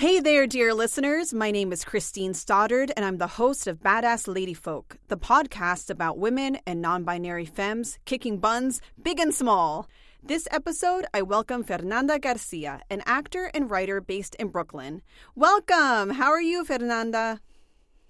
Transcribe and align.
Hey 0.00 0.18
there, 0.18 0.46
dear 0.46 0.72
listeners. 0.72 1.34
My 1.34 1.50
name 1.50 1.74
is 1.74 1.84
Christine 1.84 2.32
Stoddard, 2.32 2.90
and 2.96 3.04
I'm 3.04 3.18
the 3.18 3.26
host 3.26 3.66
of 3.66 3.80
Badass 3.80 4.34
Lady 4.34 4.54
Folk, 4.54 4.96
the 5.08 5.18
podcast 5.18 5.90
about 5.90 6.16
women 6.16 6.56
and 6.66 6.80
non 6.80 7.04
binary 7.04 7.44
femmes 7.44 7.98
kicking 8.06 8.38
buns, 8.38 8.80
big 9.02 9.20
and 9.20 9.34
small. 9.34 9.86
This 10.22 10.48
episode, 10.50 11.04
I 11.12 11.20
welcome 11.20 11.62
Fernanda 11.62 12.18
Garcia, 12.18 12.80
an 12.88 13.02
actor 13.04 13.50
and 13.52 13.70
writer 13.70 14.00
based 14.00 14.36
in 14.36 14.48
Brooklyn. 14.48 15.02
Welcome! 15.34 16.08
How 16.08 16.30
are 16.30 16.40
you, 16.40 16.64
Fernanda? 16.64 17.38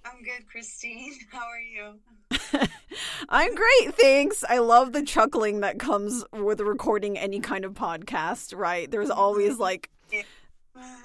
I'm 0.04 0.22
good, 0.22 0.46
Christine. 0.46 1.14
How 1.32 1.42
are 1.44 1.58
you? 1.58 2.68
I'm 3.28 3.52
great, 3.56 3.96
thanks. 3.96 4.44
I 4.48 4.58
love 4.58 4.92
the 4.92 5.02
chuckling 5.02 5.58
that 5.62 5.80
comes 5.80 6.24
with 6.32 6.60
recording 6.60 7.18
any 7.18 7.40
kind 7.40 7.64
of 7.64 7.74
podcast, 7.74 8.56
right? 8.56 8.88
There's 8.88 9.10
always 9.10 9.54
mm-hmm. 9.54 9.62
like 9.62 9.90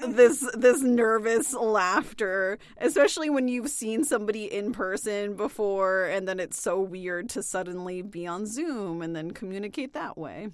this 0.08 0.48
this 0.54 0.82
nervous 0.82 1.54
laughter, 1.54 2.58
especially 2.78 3.30
when 3.30 3.48
you've 3.48 3.70
seen 3.70 4.04
somebody 4.04 4.46
in 4.46 4.72
person 4.74 5.36
before 5.36 6.06
and 6.06 6.28
then 6.28 6.40
it's 6.40 6.62
so 6.62 6.80
weird 6.80 7.30
to 7.30 7.44
suddenly 7.44 8.02
be 8.02 8.28
on 8.28 8.46
Zoom 8.46 9.02
and 9.02 9.16
then 9.16 9.32
communicate 9.32 9.94
that 9.94 10.18
way. 10.18 10.50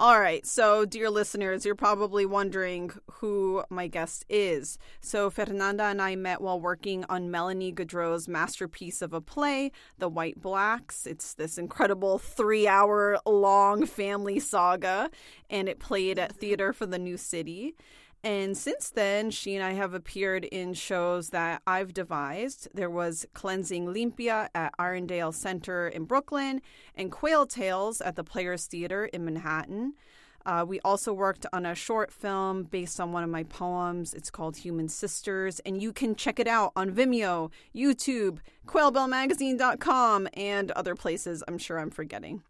All 0.00 0.20
right, 0.20 0.46
so 0.46 0.84
dear 0.84 1.10
listeners, 1.10 1.66
you're 1.66 1.74
probably 1.74 2.24
wondering 2.24 2.92
who 3.14 3.64
my 3.68 3.88
guest 3.88 4.24
is. 4.28 4.78
So, 5.00 5.28
Fernanda 5.28 5.82
and 5.86 6.00
I 6.00 6.14
met 6.14 6.40
while 6.40 6.60
working 6.60 7.04
on 7.08 7.32
Melanie 7.32 7.72
Gaudreau's 7.72 8.28
masterpiece 8.28 9.02
of 9.02 9.12
a 9.12 9.20
play, 9.20 9.72
The 9.98 10.08
White 10.08 10.40
Blacks. 10.40 11.04
It's 11.04 11.34
this 11.34 11.58
incredible 11.58 12.20
three 12.20 12.68
hour 12.68 13.18
long 13.26 13.86
family 13.86 14.38
saga, 14.38 15.10
and 15.50 15.68
it 15.68 15.80
played 15.80 16.16
at 16.16 16.36
Theater 16.36 16.72
for 16.72 16.86
the 16.86 17.00
New 17.00 17.16
City. 17.16 17.74
And 18.24 18.56
since 18.56 18.90
then, 18.90 19.30
she 19.30 19.54
and 19.54 19.64
I 19.64 19.72
have 19.72 19.94
appeared 19.94 20.44
in 20.44 20.74
shows 20.74 21.30
that 21.30 21.62
I've 21.66 21.94
devised. 21.94 22.68
There 22.74 22.90
was 22.90 23.26
Cleansing 23.32 23.86
Limpia 23.86 24.48
at 24.54 24.76
Irondale 24.76 25.32
Center 25.32 25.86
in 25.86 26.04
Brooklyn 26.04 26.60
and 26.96 27.12
Quail 27.12 27.46
Tales 27.46 28.00
at 28.00 28.16
the 28.16 28.24
Players 28.24 28.66
Theater 28.66 29.04
in 29.06 29.24
Manhattan. 29.24 29.94
Uh, 30.44 30.64
we 30.66 30.80
also 30.80 31.12
worked 31.12 31.44
on 31.52 31.66
a 31.66 31.74
short 31.74 32.10
film 32.10 32.64
based 32.64 32.98
on 32.98 33.12
one 33.12 33.22
of 33.22 33.30
my 33.30 33.44
poems. 33.44 34.14
It's 34.14 34.30
called 34.30 34.56
Human 34.56 34.88
Sisters, 34.88 35.60
and 35.60 35.80
you 35.80 35.92
can 35.92 36.16
check 36.16 36.40
it 36.40 36.48
out 36.48 36.72
on 36.74 36.90
Vimeo, 36.90 37.50
YouTube, 37.74 38.38
quailbellmagazine.com, 38.66 40.28
and 40.32 40.70
other 40.70 40.94
places 40.94 41.44
I'm 41.46 41.58
sure 41.58 41.78
I'm 41.78 41.90
forgetting. 41.90 42.42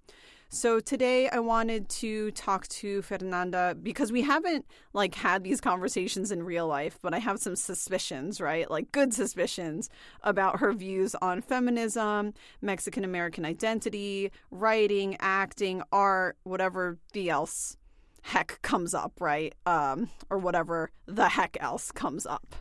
So 0.50 0.80
today 0.80 1.28
I 1.28 1.40
wanted 1.40 1.90
to 1.90 2.30
talk 2.30 2.66
to 2.68 3.02
Fernanda 3.02 3.76
because 3.82 4.10
we 4.10 4.22
haven't 4.22 4.64
like 4.94 5.14
had 5.14 5.44
these 5.44 5.60
conversations 5.60 6.32
in 6.32 6.42
real 6.42 6.66
life, 6.66 6.98
but 7.02 7.12
I 7.12 7.18
have 7.18 7.38
some 7.38 7.54
suspicions, 7.54 8.40
right? 8.40 8.68
Like 8.70 8.90
good 8.90 9.12
suspicions 9.12 9.90
about 10.22 10.60
her 10.60 10.72
views 10.72 11.14
on 11.20 11.42
feminism, 11.42 12.32
Mexican 12.62 13.04
American 13.04 13.44
identity, 13.44 14.32
writing, 14.50 15.18
acting, 15.20 15.82
art, 15.92 16.38
whatever 16.44 16.96
the 17.12 17.28
else 17.28 17.76
heck 18.22 18.58
comes 18.62 18.94
up, 18.94 19.20
right? 19.20 19.54
Um 19.66 20.08
or 20.30 20.38
whatever 20.38 20.90
the 21.04 21.28
heck 21.28 21.58
else 21.60 21.92
comes 21.92 22.24
up. 22.24 22.56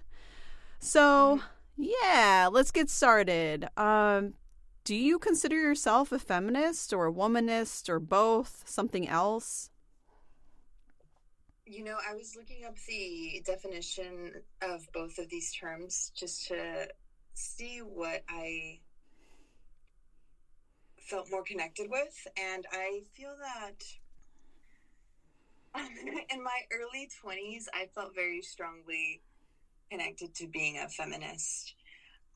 So, 0.80 1.40
yeah, 1.78 2.50
let's 2.52 2.72
get 2.72 2.90
started. 2.90 3.70
Um 3.78 4.34
do 4.88 4.96
you 4.96 5.20
consider 5.20 5.58
yourself 5.58 6.14
a 6.14 6.18
feminist 6.18 6.94
or 6.94 7.08
a 7.08 7.12
womanist 7.12 7.90
or 7.90 8.00
both, 8.00 8.64
something 8.66 9.06
else? 9.06 9.70
You 11.66 11.84
know, 11.84 11.98
I 12.10 12.14
was 12.14 12.38
looking 12.38 12.64
up 12.64 12.78
the 12.88 13.44
definition 13.46 14.32
of 14.62 14.88
both 14.94 15.18
of 15.18 15.28
these 15.28 15.54
terms 15.54 16.14
just 16.16 16.48
to 16.48 16.88
see 17.34 17.80
what 17.80 18.24
I 18.30 18.80
felt 21.02 21.30
more 21.30 21.44
connected 21.44 21.90
with. 21.92 22.26
And 22.38 22.66
I 22.72 23.02
feel 23.14 23.36
that 23.42 23.84
in 26.32 26.42
my 26.42 26.62
early 26.72 27.10
20s, 27.26 27.66
I 27.74 27.90
felt 27.94 28.16
very 28.16 28.42
strongly 28.42 29.22
connected 29.92 30.34
to 30.36 30.48
being 30.48 30.78
a 30.78 30.88
feminist. 30.88 31.74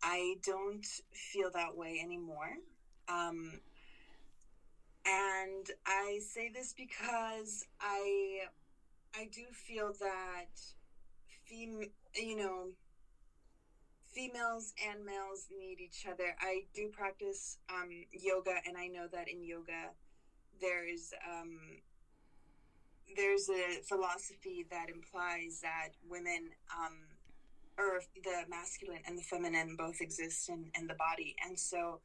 I 0.04 0.36
don't 0.46 0.86
feel 1.14 1.52
that 1.52 1.76
way 1.76 2.00
anymore. 2.04 2.58
Um, 3.08 3.62
and 5.06 5.68
I 5.86 6.20
say 6.22 6.52
this 6.54 6.74
because 6.74 7.66
I 7.80 8.42
I 9.16 9.26
do 9.32 9.44
feel 9.52 9.94
that 10.00 10.60
fem- 11.50 11.92
you 12.16 12.36
know 12.36 12.70
females 14.14 14.74
and 14.90 15.06
males 15.06 15.48
need 15.58 15.80
each 15.80 16.06
other. 16.06 16.36
I 16.40 16.66
do 16.74 16.90
practice 16.90 17.58
um, 17.70 17.90
yoga, 18.12 18.56
and 18.68 18.78
I 18.78 18.88
know 18.88 19.08
that 19.12 19.28
in 19.30 19.44
yoga 19.44 19.92
there's 20.60 21.14
um, 21.28 21.60
there's 23.16 23.50
a 23.50 23.82
philosophy 23.84 24.66
that 24.70 24.90
implies 24.90 25.62
that 25.62 25.90
women 26.10 26.50
um, 26.78 26.98
or 27.82 28.02
the 28.24 28.50
masculine 28.50 29.02
and 29.08 29.18
the 29.18 29.24
feminine 29.24 29.76
both 29.76 30.00
exist 30.00 30.50
in, 30.50 30.72
in 30.80 30.88
the 30.88 30.96
body. 30.96 31.36
And 31.46 31.58
so 31.60 32.00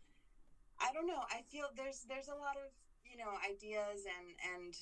i 0.79 0.93
don't 0.93 1.07
know 1.07 1.23
i 1.31 1.41
feel 1.51 1.65
there's 1.75 2.05
there's 2.07 2.29
a 2.29 2.35
lot 2.35 2.55
of 2.55 2.71
you 3.11 3.17
know 3.17 3.33
ideas 3.51 4.05
and 4.05 4.55
and 4.55 4.75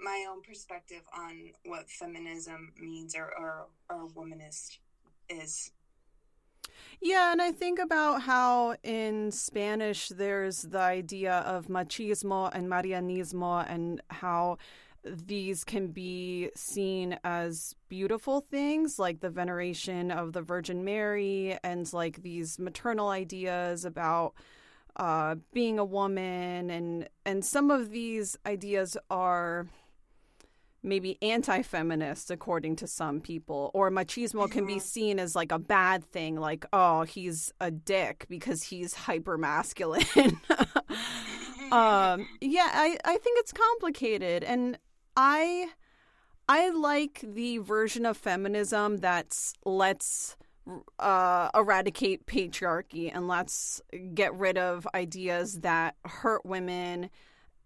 my 0.00 0.26
own 0.28 0.42
perspective 0.42 1.02
on 1.16 1.50
what 1.64 1.88
feminism 1.88 2.72
means 2.80 3.14
or 3.14 3.32
or, 3.38 3.66
or 3.88 4.08
womanist 4.10 4.78
is. 5.28 5.70
Yeah, 7.00 7.32
and 7.32 7.42
I 7.42 7.52
think 7.52 7.78
about 7.78 8.22
how 8.22 8.76
in 8.82 9.30
Spanish 9.30 10.08
there's 10.08 10.62
the 10.62 10.80
idea 10.80 11.38
of 11.40 11.66
machismo 11.66 12.50
and 12.52 12.68
marianismo 12.68 13.64
and 13.68 14.00
how 14.08 14.58
these 15.04 15.64
can 15.64 15.88
be 15.88 16.50
seen 16.54 17.18
as 17.24 17.74
beautiful 17.88 18.40
things 18.40 18.98
like 18.98 19.20
the 19.20 19.30
veneration 19.30 20.10
of 20.10 20.32
the 20.32 20.42
Virgin 20.42 20.84
Mary 20.84 21.58
and 21.64 21.92
like 21.92 22.22
these 22.22 22.58
maternal 22.58 23.08
ideas 23.08 23.84
about 23.84 24.34
uh, 24.96 25.36
being 25.52 25.78
a 25.78 25.84
woman. 25.84 26.70
And 26.70 27.08
and 27.24 27.44
some 27.44 27.70
of 27.70 27.90
these 27.90 28.36
ideas 28.46 28.96
are 29.10 29.66
maybe 30.84 31.16
anti-feminist 31.22 32.30
according 32.30 32.74
to 32.74 32.88
some 32.88 33.20
people 33.20 33.70
or 33.72 33.88
machismo 33.88 34.50
can 34.50 34.66
be 34.66 34.80
seen 34.80 35.20
as 35.20 35.36
like 35.36 35.52
a 35.52 35.58
bad 35.58 36.04
thing 36.10 36.34
like 36.34 36.66
oh 36.72 37.02
he's 37.02 37.52
a 37.60 37.70
dick 37.70 38.26
because 38.28 38.64
he's 38.64 38.92
hyper 38.92 39.38
masculine 39.38 40.02
um 41.70 42.26
yeah 42.40 42.68
i 42.72 42.96
i 43.04 43.16
think 43.16 43.38
it's 43.38 43.52
complicated. 43.52 44.42
And 44.42 44.76
I 45.16 45.68
I 46.48 46.70
like 46.70 47.20
the 47.22 47.58
version 47.58 48.04
of 48.06 48.16
feminism 48.16 48.98
that's 48.98 49.54
let's 49.64 50.36
uh, 50.98 51.50
eradicate 51.54 52.26
patriarchy 52.26 53.10
and 53.12 53.28
let's 53.28 53.80
get 54.14 54.34
rid 54.34 54.58
of 54.58 54.86
ideas 54.94 55.60
that 55.60 55.96
hurt 56.04 56.44
women 56.44 57.10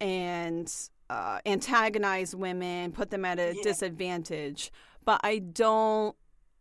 and 0.01 0.73
uh, 1.09 1.39
antagonize 1.47 2.34
women, 2.34 2.93
put 2.93 3.11
them 3.11 3.25
at 3.25 3.39
a 3.39 3.55
yeah. 3.55 3.63
disadvantage. 3.63 4.73
But 5.05 5.21
I 5.23 5.39
don't 5.39 6.17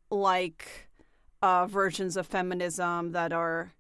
like 0.10 0.90
uh, 1.42 1.68
versions 1.68 2.18
of 2.18 2.28
feminism 2.28 3.12
that 3.12 3.34
are 3.34 3.74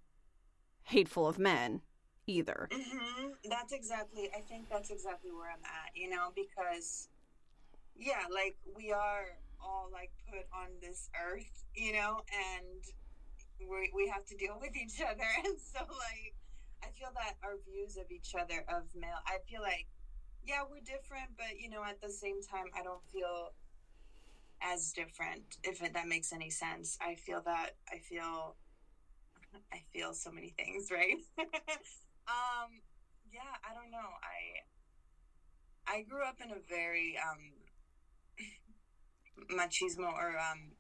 hateful 0.84 1.28
of 1.28 1.40
men 1.40 1.82
either. 2.28 2.68
Mm-hmm. 2.72 3.32
That's 3.50 3.74
exactly. 3.74 4.30
I 4.36 4.42
think 4.42 4.70
that's 4.70 4.90
exactly 4.90 5.32
where 5.32 5.50
I'm 5.52 5.64
at. 5.64 5.96
You 5.96 6.10
know, 6.10 6.32
because 6.36 7.10
yeah, 7.96 8.28
like 8.34 8.58
we 8.76 8.92
are 8.92 9.38
all 9.62 9.90
like 9.92 10.12
put 10.30 10.46
on 10.54 10.68
this 10.82 11.10
earth, 11.16 11.64
you 11.76 11.94
know, 11.94 12.22
and 12.30 12.84
we 13.60 13.92
we 13.96 14.08
have 14.08 14.26
to 14.26 14.36
deal 14.36 14.58
with 14.60 14.76
each 14.76 15.02
other, 15.02 15.28
and 15.46 15.58
so 15.60 15.80
like 15.80 16.36
I 16.84 16.92
feel 16.92 17.10
that 17.16 17.36
our 17.44 17.56
views 17.66 17.98
of 17.98 18.12
each 18.12 18.36
other 18.36 18.66
of 18.70 18.84
male, 18.96 19.22
I 19.26 19.40
feel 19.50 19.62
like 19.62 19.88
yeah, 20.46 20.62
we're 20.70 20.86
different, 20.86 21.34
but 21.38 21.58
you 21.60 21.70
know, 21.70 21.84
at 21.84 22.02
the 22.02 22.10
same 22.12 22.42
time, 22.42 22.66
I 22.78 22.84
don't 22.84 23.02
feel 23.12 23.54
as 24.62 24.92
different 24.94 25.58
if 25.64 25.80
that 25.94 26.08
makes 26.08 26.32
any 26.34 26.50
sense. 26.50 26.98
I 27.02 27.16
feel 27.16 27.42
that 27.46 27.72
I 27.92 28.00
feel 28.00 28.56
I 29.74 29.82
feel 29.94 30.14
so 30.14 30.32
many 30.32 30.54
things, 30.58 30.90
right? 30.92 31.18
Um, 32.28 32.82
yeah, 33.32 33.54
I 33.64 33.74
don't 33.74 33.92
know. 33.92 34.10
I 34.24 34.64
I 35.88 36.02
grew 36.04 36.24
up 36.24 36.38
in 36.44 36.52
a 36.52 36.60
very 36.68 37.18
um, 37.22 37.54
machismo 39.58 40.12
or 40.12 40.38
um, 40.40 40.72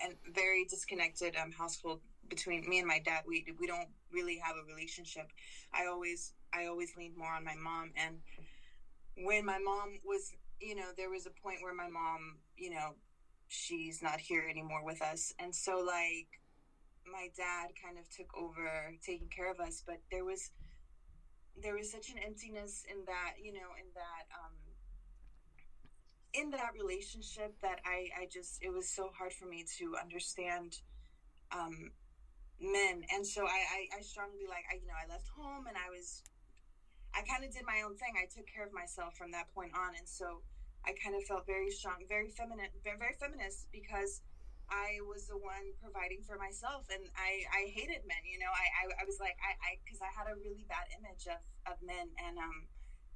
and 0.00 0.14
very 0.34 0.64
disconnected 0.64 1.36
um, 1.36 1.52
household 1.52 2.00
between 2.28 2.68
me 2.68 2.78
and 2.78 2.88
my 2.88 2.98
dad. 2.98 3.24
We 3.26 3.46
we 3.58 3.66
don't 3.66 3.88
really 4.12 4.38
have 4.44 4.56
a 4.56 4.66
relationship. 4.66 5.30
I 5.72 5.86
always 5.86 6.34
I 6.52 6.66
always 6.66 6.96
leaned 6.96 7.16
more 7.16 7.32
on 7.32 7.44
my 7.44 7.54
mom, 7.54 7.92
and 7.96 8.18
when 9.16 9.44
my 9.44 9.58
mom 9.58 9.98
was, 10.04 10.32
you 10.60 10.74
know, 10.74 10.90
there 10.96 11.10
was 11.10 11.26
a 11.26 11.30
point 11.42 11.58
where 11.62 11.74
my 11.74 11.88
mom, 11.88 12.38
you 12.56 12.70
know, 12.70 12.94
she's 13.48 14.02
not 14.02 14.20
here 14.20 14.46
anymore 14.48 14.84
with 14.84 15.00
us. 15.02 15.32
And 15.38 15.54
so, 15.54 15.78
like, 15.78 16.28
my 17.10 17.28
dad 17.36 17.70
kind 17.82 17.98
of 17.98 18.08
took 18.10 18.36
over 18.36 18.94
taking 19.04 19.28
care 19.28 19.50
of 19.50 19.60
us, 19.60 19.82
but 19.86 19.96
there 20.10 20.24
was 20.24 20.50
there 21.62 21.76
was 21.76 21.90
such 21.90 22.10
an 22.10 22.18
emptiness 22.18 22.84
in 22.90 23.04
that, 23.06 23.34
you 23.42 23.52
know, 23.52 23.72
in 23.80 23.88
that 23.94 24.24
um 24.34 24.56
in 26.34 26.50
that 26.50 26.72
relationship 26.76 27.54
that 27.62 27.80
I 27.84 28.08
I 28.20 28.28
just 28.30 28.62
it 28.62 28.72
was 28.72 28.88
so 28.88 29.10
hard 29.16 29.32
for 29.32 29.46
me 29.46 29.64
to 29.78 29.96
understand 29.96 30.78
um 31.50 31.92
men. 32.60 33.04
And 33.12 33.26
so 33.26 33.44
I 33.46 33.88
I, 33.92 33.98
I 33.98 34.00
strongly 34.02 34.46
like 34.48 34.64
I 34.70 34.76
you 34.76 34.86
know, 34.86 34.98
I 34.98 35.08
left 35.08 35.28
home 35.36 35.66
and 35.66 35.76
I 35.76 35.88
was 35.90 36.22
I 37.16 37.24
kind 37.24 37.44
of 37.44 37.52
did 37.52 37.64
my 37.64 37.80
own 37.80 37.96
thing. 37.96 38.12
I 38.20 38.28
took 38.28 38.44
care 38.44 38.66
of 38.66 38.72
myself 38.76 39.16
from 39.16 39.32
that 39.32 39.48
point 39.56 39.72
on. 39.72 39.96
And 39.96 40.04
so 40.04 40.44
I 40.84 40.92
kind 41.02 41.16
of 41.16 41.24
felt 41.24 41.46
very 41.48 41.70
strong, 41.72 42.04
very 42.08 42.28
feminine, 42.28 42.68
very, 42.84 42.98
very 43.00 43.16
feminist 43.18 43.66
because 43.72 44.20
I 44.70 44.98
was 45.06 45.26
the 45.30 45.38
one 45.38 45.74
providing 45.78 46.22
for 46.26 46.36
myself, 46.36 46.86
and 46.90 47.06
I, 47.14 47.46
I 47.50 47.62
hated 47.70 48.02
men. 48.06 48.22
You 48.26 48.42
know, 48.42 48.50
I, 48.50 48.66
I, 48.82 49.02
I 49.02 49.04
was 49.06 49.18
like, 49.22 49.38
I, 49.38 49.54
I, 49.62 49.70
because 49.84 50.02
I 50.02 50.10
had 50.10 50.26
a 50.26 50.34
really 50.34 50.66
bad 50.66 50.90
image 50.98 51.26
of, 51.30 51.42
of 51.70 51.78
men, 51.82 52.10
and 52.18 52.36
um, 52.38 52.66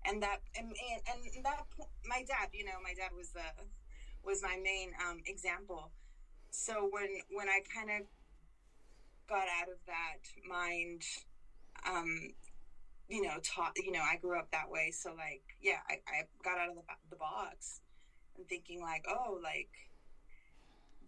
and 0.06 0.22
that, 0.22 0.40
and, 0.56 0.72
and 0.72 1.44
that, 1.44 1.66
my 2.06 2.24
dad, 2.24 2.48
you 2.54 2.64
know, 2.64 2.78
my 2.82 2.94
dad 2.94 3.12
was 3.12 3.30
the, 3.36 3.44
was 4.24 4.42
my 4.42 4.56
main 4.62 4.92
um 5.02 5.20
example. 5.26 5.92
So 6.50 6.88
when 6.90 7.08
when 7.30 7.48
I 7.48 7.60
kind 7.72 7.90
of 7.90 8.06
got 9.28 9.46
out 9.46 9.68
of 9.68 9.78
that 9.86 10.22
mind, 10.48 11.02
um, 11.86 12.34
you 13.08 13.22
know, 13.22 13.38
taught, 13.42 13.72
you 13.76 13.92
know, 13.92 14.02
I 14.02 14.16
grew 14.16 14.38
up 14.38 14.50
that 14.52 14.70
way. 14.70 14.90
So 14.90 15.10
like, 15.14 15.42
yeah, 15.60 15.82
I, 15.88 15.94
I 16.06 16.22
got 16.42 16.58
out 16.58 16.70
of 16.70 16.76
the, 16.76 16.82
the 17.10 17.16
box 17.16 17.80
and 18.36 18.48
thinking 18.48 18.80
like, 18.80 19.04
oh, 19.08 19.38
like 19.42 19.70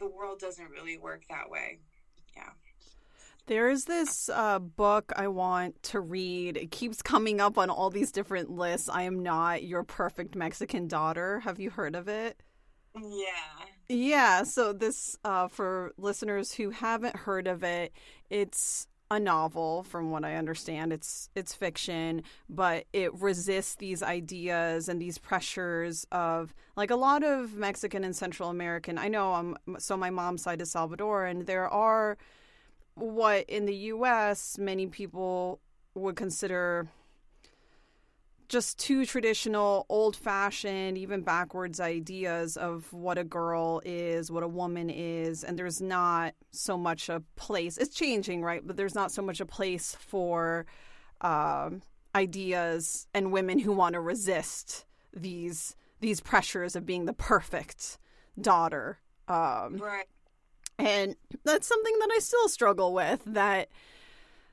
the 0.03 0.09
world 0.09 0.41
doesn't 0.41 0.71
really 0.71 0.99
work 0.99 1.23
that 1.31 1.49
way. 1.49 1.79
Yeah. 2.37 2.51
There 3.47 3.71
is 3.71 3.85
this 3.85 4.29
uh, 4.29 4.59
book 4.59 5.13
I 5.17 5.29
want 5.29 5.83
to 5.85 6.01
read. 6.01 6.57
It 6.57 6.71
keeps 6.71 7.03
coming 7.03 7.41
up 7.41 7.59
on 7.59 7.71
all 7.71 7.91
these 7.91 8.13
different 8.13 8.51
lists. 8.51 8.89
I 8.89 9.03
am 9.03 9.23
not 9.23 9.65
your 9.65 9.83
perfect 9.85 10.37
Mexican 10.37 10.89
daughter. 10.89 11.41
Have 11.41 11.59
you 11.59 11.71
heard 11.71 11.95
of 11.95 12.09
it? 12.09 12.41
Yeah. 12.95 13.67
Yeah. 13.89 14.43
So 14.45 14.73
this, 14.73 15.17
uh, 15.25 15.49
for 15.49 15.93
listeners 15.97 16.53
who 16.53 16.71
haven't 16.71 17.17
heard 17.17 17.47
of 17.47 17.63
it, 17.63 17.93
it's 18.31 18.87
a 19.13 19.21
novel 19.21 19.83
from 19.83 20.11
what 20.11 20.25
i 20.25 20.35
understand. 20.37 20.93
It's 20.93 21.29
it's 21.35 21.55
fiction 21.55 22.23
but 22.49 22.87
it 22.93 23.15
resists 23.21 23.75
these 23.75 24.03
ideas 24.03 24.89
and 24.89 25.01
these 25.01 25.19
pressures 25.19 26.07
of 26.11 26.55
like 26.77 26.91
a 26.91 26.97
lot 26.97 27.23
of 27.23 27.55
mexican 27.55 28.05
and 28.05 28.17
central 28.17 28.49
american 28.49 28.97
i 28.99 29.09
know 29.09 29.35
i'm 29.35 29.57
so 29.79 29.97
my 29.97 30.09
mom's 30.09 30.43
side 30.43 30.63
is 30.63 30.71
salvador 30.71 31.27
and 31.27 31.47
there 31.47 31.69
are 31.69 32.17
what 32.95 33.45
in 33.49 33.67
the 33.67 33.75
us 33.75 34.57
many 34.59 34.87
people 34.87 35.61
would 35.95 36.17
consider 36.17 36.89
just 38.53 38.79
too 38.79 39.07
traditional, 39.07 39.87
old 39.89 40.15
fashioned, 40.15 40.99
even 40.99 41.23
backwards 41.23 41.81
ideas 41.81 42.59
of 42.59 42.93
what 42.93 43.17
a 43.17 43.25
girl 43.25 43.81
is, 43.83 44.31
what 44.31 44.43
a 44.43 44.49
woman 44.49 44.91
is. 44.91 45.43
And 45.43 45.59
there's 45.59 45.81
not 45.81 46.35
so 46.51 46.77
much 46.77 47.09
a 47.09 47.23
place. 47.35 47.79
It's 47.79 47.97
changing, 47.97 48.43
right? 48.43 48.61
But 48.65 48.77
there's 48.77 48.95
not 48.95 49.11
so 49.11 49.23
much 49.23 49.41
a 49.41 49.47
place 49.47 49.97
for 49.99 50.67
um, 51.23 51.81
ideas 52.15 53.09
and 53.15 53.33
women 53.33 53.59
who 53.59 53.73
want 53.73 53.95
to 53.95 54.01
resist 54.01 54.85
these 55.15 55.75
these 56.01 56.21
pressures 56.21 56.77
of 56.77 56.85
being 56.85 57.07
the 57.07 57.15
perfect 57.15 57.97
daughter. 58.39 58.99
Um, 59.29 59.79
right. 59.79 60.09
And 60.79 61.17
that's 61.45 61.67
something 61.67 61.99
that 62.01 62.11
I 62.15 62.19
still 62.19 62.49
struggle 62.49 62.93
with. 62.93 63.23
That. 63.25 63.71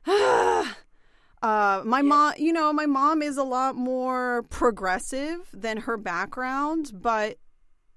Uh, 0.08 0.66
Uh, 1.42 1.82
my 1.86 2.00
yeah. 2.00 2.04
mom, 2.04 2.34
you 2.38 2.52
know, 2.52 2.74
my 2.74 2.86
mom 2.86 3.22
is 3.22 3.38
a 3.38 3.44
lot 3.44 3.76
more 3.76 4.44
progressive 4.50 5.50
than 5.54 5.78
her 5.78 5.98
background, 5.98 6.92
but 6.94 7.38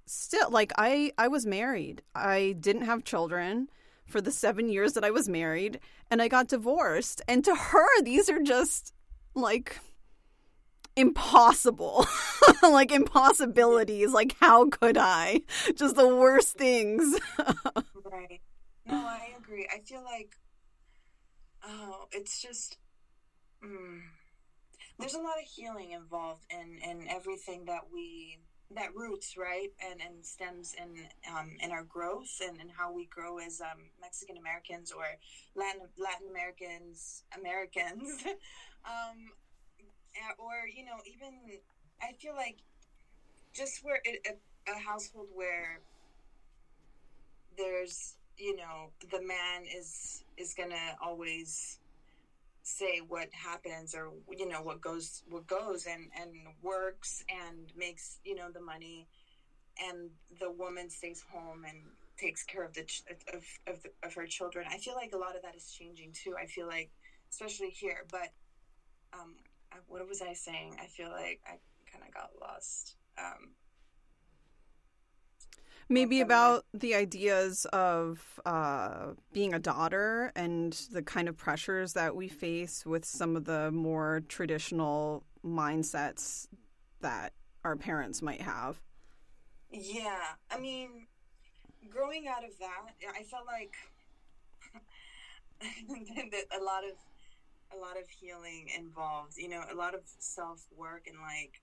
still, 0.06 0.50
like 0.50 0.72
I, 0.78 1.12
I 1.18 1.28
was 1.28 1.44
married. 1.44 2.02
I 2.14 2.54
didn't 2.60 2.82
have 2.82 3.04
children 3.04 3.68
for 4.06 4.20
the 4.20 4.30
seven 4.30 4.68
years 4.68 4.92
that 4.92 5.04
I 5.04 5.10
was 5.10 5.28
married, 5.28 5.80
and 6.10 6.22
I 6.22 6.28
got 6.28 6.48
divorced. 6.48 7.22
And 7.26 7.44
to 7.44 7.54
her, 7.54 8.02
these 8.02 8.28
are 8.28 8.42
just 8.42 8.92
like 9.34 9.80
impossible, 10.96 12.06
like 12.62 12.92
impossibilities. 12.92 14.12
Like, 14.12 14.36
how 14.40 14.68
could 14.68 14.96
I? 14.98 15.40
Just 15.74 15.96
the 15.96 16.14
worst 16.14 16.56
things. 16.56 17.18
right. 18.04 18.40
No, 18.86 18.96
I 18.96 19.30
agree. 19.38 19.66
I 19.72 19.80
feel 19.80 20.04
like, 20.04 20.36
oh, 21.66 22.06
it's 22.12 22.40
just 22.40 22.76
Mm. 23.64 24.00
There's 24.98 25.14
a 25.14 25.18
lot 25.18 25.38
of 25.38 25.48
healing 25.48 25.92
involved 25.92 26.44
in 26.50 26.78
in 26.78 27.08
everything 27.08 27.64
that 27.66 27.82
we 27.92 28.38
that 28.74 28.94
roots 28.94 29.36
right 29.36 29.68
and 29.84 30.00
and 30.00 30.24
stems 30.24 30.74
in 30.80 31.06
um, 31.30 31.56
in 31.60 31.70
our 31.70 31.84
growth 31.84 32.40
and, 32.42 32.60
and 32.60 32.70
how 32.70 32.92
we 32.92 33.06
grow 33.06 33.38
as 33.38 33.60
um, 33.60 33.90
Mexican 34.00 34.36
Americans 34.36 34.92
or 34.92 35.04
Latin 35.54 35.82
Latin 35.98 36.28
Americans 36.30 37.24
Americans 37.38 38.22
um, 38.84 39.30
or 40.38 40.66
you 40.74 40.84
know 40.84 40.98
even 41.06 41.32
I 42.02 42.12
feel 42.20 42.34
like 42.34 42.58
just 43.54 43.84
where 43.84 44.00
it, 44.04 44.26
a, 44.26 44.72
a 44.72 44.78
household 44.78 45.28
where 45.34 45.80
there's 47.56 48.16
you 48.36 48.56
know 48.56 48.90
the 49.10 49.20
man 49.20 49.64
is 49.76 50.24
is 50.36 50.54
gonna 50.54 50.96
always 51.02 51.78
say 52.62 53.00
what 53.06 53.28
happens 53.32 53.94
or 53.94 54.12
you 54.30 54.48
know 54.48 54.62
what 54.62 54.80
goes 54.80 55.22
what 55.28 55.46
goes 55.46 55.86
and 55.86 56.10
and 56.20 56.32
works 56.62 57.24
and 57.28 57.72
makes 57.76 58.18
you 58.24 58.34
know 58.34 58.50
the 58.52 58.60
money. 58.60 59.08
And 59.88 60.10
the 60.38 60.50
woman 60.50 60.90
stays 60.90 61.24
home 61.32 61.64
and 61.66 61.78
takes 62.18 62.44
care 62.44 62.64
of 62.64 62.74
the 62.74 62.82
of 63.32 63.44
of, 63.66 63.82
the, 63.82 63.90
of 64.02 64.14
her 64.14 64.26
children. 64.26 64.66
I 64.70 64.78
feel 64.78 64.94
like 64.94 65.12
a 65.12 65.18
lot 65.18 65.34
of 65.36 65.42
that 65.42 65.56
is 65.56 65.72
changing 65.72 66.12
too 66.12 66.34
i 66.40 66.46
feel 66.46 66.66
like 66.66 66.90
especially 67.30 67.70
here. 67.70 68.04
But 68.10 68.32
um 69.12 69.36
what 69.88 70.06
was 70.06 70.22
i 70.22 70.34
saying? 70.34 70.76
I 70.80 70.86
feel 70.86 71.10
like 71.10 71.40
i 71.46 71.58
kind 71.90 72.04
of 72.06 72.14
got 72.14 72.30
lost. 72.40 72.96
Um 73.18 73.52
maybe 75.88 76.20
about 76.20 76.64
the 76.72 76.94
ideas 76.94 77.66
of 77.66 78.40
uh, 78.46 79.08
being 79.32 79.54
a 79.54 79.58
daughter 79.58 80.32
and 80.34 80.72
the 80.92 81.02
kind 81.02 81.28
of 81.28 81.36
pressures 81.36 81.92
that 81.94 82.14
we 82.16 82.28
face 82.28 82.84
with 82.86 83.04
some 83.04 83.36
of 83.36 83.44
the 83.44 83.70
more 83.70 84.22
traditional 84.28 85.24
mindsets 85.44 86.46
that 87.00 87.32
our 87.64 87.76
parents 87.76 88.22
might 88.22 88.40
have. 88.40 88.80
Yeah, 89.70 90.20
I 90.50 90.58
mean, 90.58 91.06
growing 91.88 92.28
out 92.28 92.44
of 92.44 92.58
that, 92.58 92.94
I 93.18 93.22
felt 93.24 93.46
like 93.46 93.74
a 96.60 96.62
lot 96.62 96.84
of 96.84 96.96
a 97.74 97.78
lot 97.80 97.96
of 97.96 98.08
healing 98.08 98.68
involved. 98.76 99.34
You 99.36 99.48
know, 99.48 99.62
a 99.72 99.74
lot 99.74 99.94
of 99.94 100.00
self 100.18 100.66
work 100.76 101.06
and 101.06 101.16
like 101.20 101.60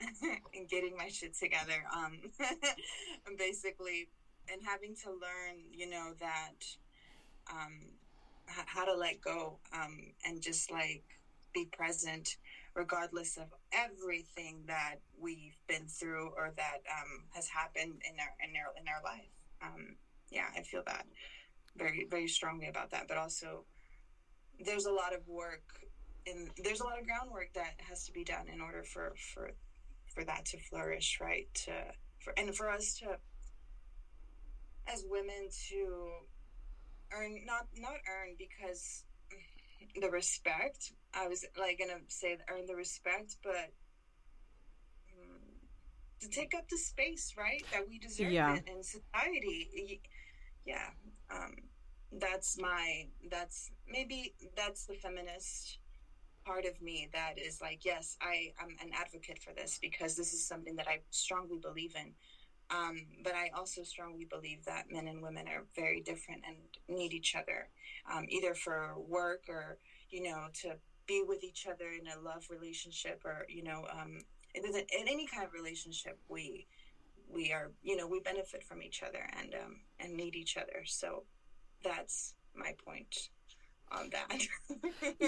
and 0.54 0.68
getting 0.68 0.96
my 0.96 1.08
shit 1.08 1.34
together. 1.34 1.84
Um, 1.94 2.18
basically, 3.38 4.08
and 4.50 4.60
having 4.64 4.94
to 5.04 5.10
learn, 5.10 5.62
you 5.72 5.88
know, 5.88 6.12
that 6.20 6.64
um, 7.50 7.92
h- 8.48 8.66
how 8.66 8.84
to 8.84 8.94
let 8.94 9.20
go 9.20 9.58
um, 9.72 10.12
and 10.24 10.40
just 10.42 10.70
like 10.70 11.02
be 11.54 11.68
present, 11.72 12.36
regardless 12.74 13.36
of 13.36 13.46
everything 13.72 14.64
that 14.66 14.96
we've 15.18 15.56
been 15.68 15.86
through 15.86 16.30
or 16.36 16.52
that 16.56 16.78
um, 16.90 17.24
has 17.34 17.48
happened 17.48 18.00
in 18.08 18.18
our 18.18 18.34
in 18.42 18.54
our 18.56 18.72
in 18.80 18.88
our 18.88 19.02
life. 19.04 19.30
Um, 19.62 19.96
yeah, 20.30 20.46
I 20.56 20.62
feel 20.62 20.82
that 20.86 21.04
very 21.76 22.06
very 22.10 22.28
strongly 22.28 22.68
about 22.68 22.90
that, 22.90 23.06
but 23.08 23.16
also 23.16 23.64
there's 24.64 24.86
a 24.86 24.92
lot 24.92 25.14
of 25.14 25.26
work 25.26 25.62
and 26.26 26.50
there's 26.62 26.80
a 26.80 26.84
lot 26.84 26.98
of 26.98 27.06
groundwork 27.06 27.52
that 27.54 27.74
has 27.88 28.04
to 28.04 28.12
be 28.12 28.24
done 28.24 28.48
in 28.52 28.60
order 28.60 28.82
for 28.82 29.14
for 29.34 29.50
for 30.14 30.24
that 30.24 30.44
to 30.46 30.58
flourish, 30.58 31.18
right? 31.20 31.48
To 31.66 31.72
for 32.20 32.32
and 32.36 32.54
for 32.54 32.70
us 32.70 32.94
to 33.00 33.16
as 34.92 35.04
women 35.08 35.48
to 35.68 36.10
earn 37.12 37.44
not 37.44 37.66
not 37.76 37.96
earn 38.08 38.34
because 38.38 39.04
the 40.00 40.10
respect 40.10 40.92
I 41.14 41.28
was 41.28 41.44
like 41.58 41.78
gonna 41.78 42.00
say 42.08 42.38
earn 42.48 42.66
the 42.66 42.74
respect, 42.74 43.36
but 43.42 43.72
um, 45.12 45.40
to 46.20 46.28
take 46.28 46.54
up 46.54 46.68
the 46.68 46.78
space, 46.78 47.34
right, 47.36 47.62
that 47.72 47.82
we 47.88 47.98
deserve 47.98 48.32
yeah. 48.32 48.56
in, 48.56 48.76
in 48.76 48.82
society. 48.82 50.00
Yeah, 50.64 50.90
um, 51.30 51.56
that's 52.12 52.58
my 52.58 53.08
that's 53.30 53.70
maybe 53.88 54.34
that's 54.56 54.86
the 54.86 54.94
feminist 54.94 55.78
part 56.44 56.64
of 56.64 56.80
me 56.80 57.08
that 57.12 57.38
is 57.38 57.60
like, 57.60 57.84
yes, 57.84 58.16
I, 58.20 58.52
I'm 58.60 58.76
an 58.80 58.90
advocate 58.94 59.38
for 59.38 59.52
this 59.52 59.78
because 59.80 60.16
this 60.16 60.32
is 60.32 60.46
something 60.46 60.76
that 60.76 60.88
I 60.88 61.00
strongly 61.10 61.58
believe 61.58 61.94
in. 61.96 62.12
Um, 62.70 63.06
but 63.22 63.34
I 63.34 63.50
also 63.54 63.82
strongly 63.82 64.24
believe 64.24 64.64
that 64.64 64.90
men 64.90 65.08
and 65.08 65.22
women 65.22 65.46
are 65.48 65.64
very 65.76 66.00
different 66.00 66.42
and 66.46 66.56
need 66.88 67.12
each 67.12 67.34
other, 67.34 67.68
um, 68.10 68.24
either 68.28 68.54
for 68.54 68.94
work 69.08 69.44
or, 69.48 69.78
you 70.10 70.22
know, 70.22 70.46
to 70.62 70.76
be 71.06 71.22
with 71.26 71.44
each 71.44 71.66
other 71.66 71.90
in 71.90 72.06
a 72.08 72.20
love 72.20 72.46
relationship 72.50 73.20
or, 73.24 73.44
you 73.48 73.62
know, 73.62 73.84
um, 73.92 74.18
in, 74.54 74.64
in 74.64 75.08
any 75.08 75.26
kind 75.26 75.44
of 75.44 75.52
relationship, 75.52 76.18
we, 76.28 76.66
we 77.28 77.52
are, 77.52 77.72
you 77.82 77.96
know, 77.96 78.06
we 78.06 78.20
benefit 78.20 78.62
from 78.64 78.82
each 78.82 79.02
other 79.02 79.28
and, 79.38 79.54
um, 79.54 79.80
and 80.00 80.16
need 80.16 80.34
each 80.34 80.56
other. 80.56 80.82
So 80.86 81.24
that's 81.84 82.34
my 82.54 82.74
point 82.84 83.28
on 83.90 84.10
that. 84.10 84.42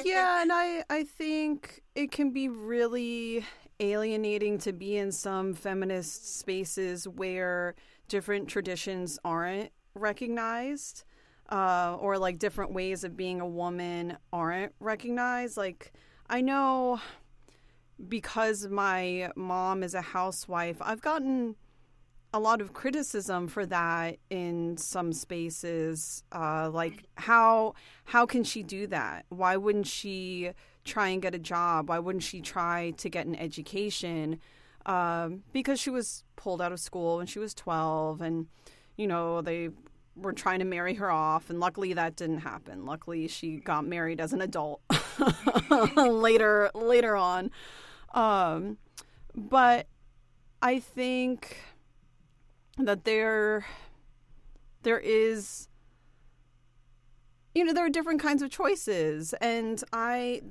yeah, 0.04 0.42
and 0.42 0.52
I 0.52 0.84
I 0.90 1.04
think 1.04 1.82
it 1.94 2.10
can 2.10 2.30
be 2.30 2.48
really 2.48 3.44
alienating 3.80 4.58
to 4.58 4.72
be 4.72 4.96
in 4.96 5.10
some 5.12 5.54
feminist 5.54 6.38
spaces 6.38 7.08
where 7.08 7.74
different 8.08 8.48
traditions 8.48 9.18
aren't 9.24 9.70
recognized. 9.94 11.04
Uh, 11.50 11.98
or 12.00 12.16
like 12.16 12.38
different 12.38 12.72
ways 12.72 13.04
of 13.04 13.18
being 13.18 13.38
a 13.38 13.46
woman 13.46 14.16
aren't 14.32 14.72
recognized. 14.80 15.58
Like, 15.58 15.92
I 16.30 16.40
know 16.40 17.00
because 18.08 18.66
my 18.68 19.30
mom 19.36 19.82
is 19.82 19.94
a 19.94 20.00
housewife, 20.00 20.78
I've 20.80 21.02
gotten 21.02 21.56
a 22.34 22.40
lot 22.40 22.60
of 22.60 22.72
criticism 22.72 23.46
for 23.46 23.64
that 23.64 24.18
in 24.28 24.76
some 24.76 25.12
spaces. 25.12 26.24
Uh, 26.32 26.68
like 26.68 27.04
how 27.14 27.74
how 28.06 28.26
can 28.26 28.42
she 28.42 28.64
do 28.64 28.88
that? 28.88 29.24
Why 29.28 29.56
wouldn't 29.56 29.86
she 29.86 30.50
try 30.84 31.08
and 31.08 31.22
get 31.22 31.36
a 31.36 31.38
job? 31.38 31.88
Why 31.88 32.00
wouldn't 32.00 32.24
she 32.24 32.40
try 32.40 32.92
to 32.96 33.08
get 33.08 33.26
an 33.26 33.36
education? 33.36 34.40
Um, 34.84 35.44
because 35.52 35.78
she 35.78 35.90
was 35.90 36.24
pulled 36.34 36.60
out 36.60 36.72
of 36.72 36.80
school 36.80 37.18
when 37.18 37.26
she 37.26 37.38
was 37.38 37.54
twelve, 37.54 38.20
and 38.20 38.48
you 38.96 39.06
know 39.06 39.40
they 39.40 39.68
were 40.16 40.32
trying 40.32 40.58
to 40.58 40.64
marry 40.64 40.94
her 40.94 41.12
off, 41.12 41.50
and 41.50 41.60
luckily 41.60 41.92
that 41.92 42.16
didn't 42.16 42.38
happen. 42.38 42.84
Luckily, 42.84 43.28
she 43.28 43.58
got 43.58 43.86
married 43.86 44.20
as 44.20 44.32
an 44.32 44.40
adult 44.40 44.80
later 45.96 46.72
later 46.74 47.14
on. 47.14 47.52
Um, 48.12 48.78
but 49.36 49.86
I 50.60 50.80
think 50.80 51.58
that 52.78 53.04
there 53.04 53.66
there 54.82 54.98
is 54.98 55.68
you 57.54 57.64
know 57.64 57.72
there 57.72 57.86
are 57.86 57.90
different 57.90 58.20
kinds 58.20 58.42
of 58.42 58.50
choices. 58.50 59.34
And 59.40 59.82
i 59.92 60.42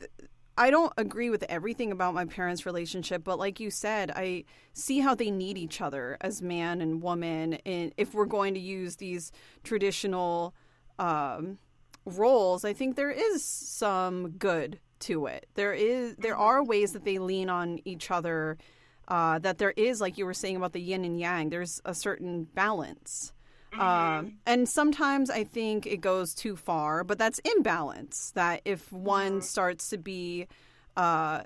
i 0.58 0.70
don't 0.70 0.94
agree 0.98 1.30
with 1.30 1.44
everything 1.50 1.92
about 1.92 2.14
my 2.14 2.26
parents 2.26 2.66
relationship 2.66 3.24
but 3.24 3.40
like 3.40 3.60
you 3.60 3.72
said 3.72 4.12
i 4.16 4.44
see 4.74 5.00
how 5.00 5.16
they 5.16 5.32
need 5.32 5.58
each 5.58 5.82
other 5.82 6.18
as 6.22 6.42
man 6.42 6.82
and 6.82 7.02
woman. 7.02 7.56
And 7.66 7.94
if 7.98 8.14
we're 8.14 8.26
going 8.26 8.54
to 8.54 8.60
use 8.60 8.98
these 8.98 9.32
traditional 9.64 10.54
um, 11.00 11.58
roles 12.06 12.64
i 12.64 12.74
think 12.74 12.96
there 12.96 13.12
is 13.12 13.44
some 13.44 14.32
good 14.32 14.80
to 15.04 15.26
it. 15.26 15.48
There 15.56 15.74
is 15.74 16.16
there 16.16 16.38
are 16.38 16.64
ways 16.64 16.94
that 16.94 17.04
they 17.04 17.20
lean 17.20 17.50
on 17.50 17.80
each 17.86 18.10
other 18.10 18.58
uh, 19.08 19.40
that 19.40 19.58
there 19.58 19.72
is, 19.72 20.02
like 20.02 20.18
you 20.18 20.26
were 20.26 20.34
saying 20.34 20.56
about 20.56 20.74
the 20.74 20.82
yin 20.82 21.06
and 21.06 21.20
yang, 21.20 21.50
there's 21.50 21.82
a 21.86 21.94
certain 21.94 22.46
balance. 22.56 23.34
Mm-hmm. 23.74 23.82
Um, 23.82 24.34
and 24.46 24.70
sometimes 24.70 25.30
I 25.30 25.44
think 25.44 25.86
it 25.86 26.02
goes 26.02 26.34
too 26.34 26.56
far, 26.56 27.04
but 27.04 27.18
that's 27.18 27.40
imbalance. 27.40 28.32
That 28.36 28.62
if 28.66 28.92
one 28.92 29.32
mm-hmm. 29.32 29.42
starts 29.42 29.90
to 29.90 29.98
be 29.98 30.48
uh, 30.96 31.42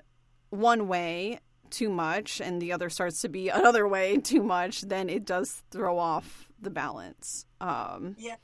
one 0.50 0.88
way 0.88 1.40
too 1.70 1.90
much 1.90 2.40
and 2.40 2.60
the 2.62 2.72
other 2.72 2.90
starts 2.90 3.20
to 3.22 3.28
be 3.28 3.48
another 3.48 3.88
way 3.88 4.18
too 4.18 4.42
much, 4.42 4.82
then 4.82 5.08
it 5.08 5.24
does 5.24 5.62
throw 5.70 5.98
off 5.98 6.48
the 6.60 6.70
balance. 6.70 7.46
Um, 7.60 8.16
yeah. 8.18 8.36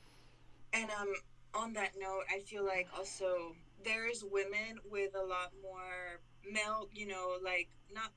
And 0.73 0.89
um, 0.99 1.13
on 1.53 1.73
that 1.73 1.91
note, 1.99 2.23
I 2.33 2.39
feel 2.39 2.65
like 2.65 2.87
also 2.95 3.55
there's 3.83 4.23
women 4.29 4.79
with 4.89 5.15
a 5.15 5.23
lot 5.23 5.51
more 5.61 6.19
male, 6.51 6.89
you 6.93 7.07
know, 7.07 7.37
like 7.43 7.69
not 7.93 8.11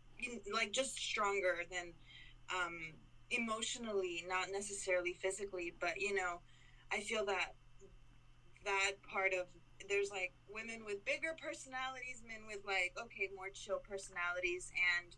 like 0.53 0.73
just 0.73 0.97
stronger 0.97 1.65
than 1.71 1.93
um, 2.55 2.79
emotionally, 3.31 4.25
not 4.29 4.49
necessarily 4.53 5.13
physically, 5.13 5.75
but 5.81 6.01
you 6.01 6.15
know, 6.15 6.41
I 6.93 7.01
feel 7.01 7.25
that 7.27 7.55
that 8.65 8.93
part 9.11 9.33
of 9.33 9.47
there's 9.89 10.11
like 10.11 10.33
women 10.51 10.85
with 10.85 11.05
bigger 11.05 11.37
personalities, 11.41 12.23
men 12.27 12.45
with 12.47 12.61
like 12.67 12.93
okay 12.99 13.31
more 13.35 13.49
chill 13.53 13.79
personalities, 13.79 14.73
and 14.75 15.17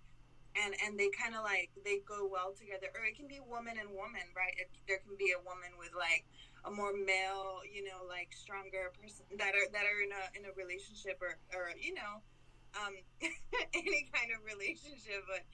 and 0.58 0.74
and 0.84 0.98
they 0.98 1.08
kind 1.10 1.34
of 1.34 1.42
like 1.42 1.70
they 1.84 2.02
go 2.06 2.26
well 2.26 2.52
together. 2.52 2.90
Or 2.94 3.06
it 3.06 3.16
can 3.16 3.26
be 3.26 3.40
woman 3.40 3.78
and 3.78 3.90
woman, 3.90 4.26
right? 4.36 4.54
It, 4.58 4.70
there 4.86 4.98
can 4.98 5.16
be 5.16 5.32
a 5.32 5.40
woman 5.42 5.78
with 5.78 5.94
like 5.96 6.26
a 6.66 6.70
more 6.70 6.92
male, 6.92 7.64
you 7.64 7.82
know, 7.86 8.04
like 8.06 8.34
stronger 8.34 8.92
person 9.00 9.24
that 9.38 9.54
are 9.54 9.68
that 9.72 9.86
are 9.86 10.00
in 10.02 10.12
a 10.12 10.24
in 10.36 10.42
a 10.44 10.52
relationship 10.58 11.18
or 11.22 11.38
or 11.54 11.72
you 11.78 11.94
know 11.94 12.22
um, 12.74 12.94
any 13.74 14.08
kind 14.12 14.30
of 14.36 14.44
relationship. 14.44 15.24
But 15.26 15.44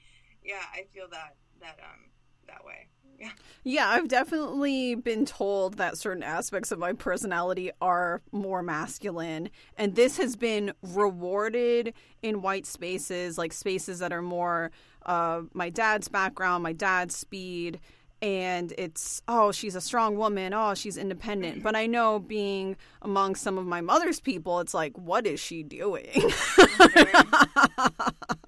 yeah, 0.43 0.63
I 0.73 0.85
feel 0.93 1.07
that 1.11 1.35
that 1.61 1.79
um 1.83 2.09
that 2.47 2.63
way. 2.65 2.87
Yeah. 3.19 3.31
Yeah, 3.63 3.89
I've 3.89 4.07
definitely 4.07 4.95
been 4.95 5.25
told 5.25 5.75
that 5.77 5.97
certain 5.97 6.23
aspects 6.23 6.71
of 6.71 6.79
my 6.79 6.93
personality 6.93 7.71
are 7.81 8.21
more 8.31 8.61
masculine. 8.61 9.49
And 9.75 9.95
this 9.95 10.17
has 10.17 10.35
been 10.35 10.71
rewarded 10.81 11.93
in 12.21 12.41
white 12.41 12.65
spaces, 12.67 13.37
like 13.37 13.53
spaces 13.53 13.99
that 13.99 14.13
are 14.13 14.21
more 14.21 14.71
uh, 15.05 15.41
my 15.53 15.69
dad's 15.69 16.07
background, 16.07 16.63
my 16.63 16.73
dad's 16.73 17.15
speed. 17.15 17.79
And 18.21 18.73
it's, 18.77 19.21
oh, 19.27 19.51
she's 19.51 19.75
a 19.75 19.81
strong 19.81 20.17
woman. 20.17 20.53
Oh, 20.53 20.73
she's 20.73 20.97
independent. 20.97 21.61
But 21.61 21.75
I 21.75 21.85
know 21.85 22.19
being 22.19 22.75
among 23.01 23.35
some 23.35 23.57
of 23.57 23.65
my 23.65 23.81
mother's 23.81 24.19
people, 24.19 24.59
it's 24.59 24.73
like, 24.73 24.97
what 24.97 25.27
is 25.27 25.39
she 25.39 25.61
doing? 25.63 26.09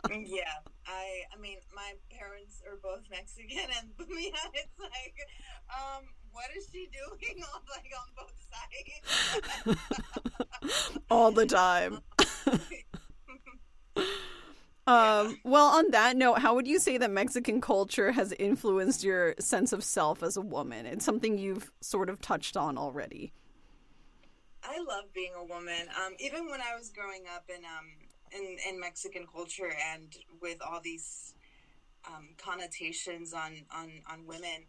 yeah. 0.09 0.55
I 0.87 1.23
I 1.31 1.41
mean, 1.41 1.57
my 1.75 1.93
parents 2.11 2.61
are 2.67 2.77
both 2.81 3.03
Mexican, 3.09 3.69
and 3.79 3.89
yeah, 4.09 4.29
it's 4.53 4.79
like, 4.79 5.15
um, 5.69 6.03
what 6.31 6.45
is 6.57 6.67
she 6.71 6.89
doing 6.91 7.43
on 7.43 7.61
like 7.75 7.91
on 7.97 8.07
both 8.17 8.35
sides? 9.69 10.99
All 11.09 11.31
the 11.31 11.45
time. 11.45 11.99
Um, 14.89 15.37
well, 15.43 15.67
on 15.67 15.91
that 15.91 16.17
note, 16.17 16.39
how 16.39 16.55
would 16.55 16.67
you 16.67 16.79
say 16.79 16.97
that 16.97 17.11
Mexican 17.11 17.61
culture 17.61 18.11
has 18.11 18.33
influenced 18.39 19.03
your 19.03 19.35
sense 19.37 19.71
of 19.71 19.83
self 19.83 20.23
as 20.23 20.35
a 20.35 20.41
woman? 20.41 20.87
It's 20.87 21.05
something 21.05 21.37
you've 21.37 21.71
sort 21.79 22.09
of 22.09 22.19
touched 22.21 22.57
on 22.57 22.75
already. 22.75 23.31
I 24.63 24.79
love 24.79 25.13
being 25.13 25.33
a 25.37 25.45
woman. 25.45 25.87
Um, 26.03 26.13
even 26.19 26.49
when 26.49 26.59
I 26.59 26.75
was 26.75 26.89
growing 26.89 27.25
up 27.35 27.43
in 27.49 27.63
um, 27.65 27.85
in, 28.31 28.57
in 28.67 28.79
Mexican 28.79 29.27
culture 29.31 29.71
and 29.93 30.07
with 30.41 30.57
all 30.67 30.81
these 30.83 31.35
um, 32.07 32.29
connotations 32.37 33.31
on, 33.33 33.57
on, 33.71 33.91
on 34.11 34.25
women 34.25 34.65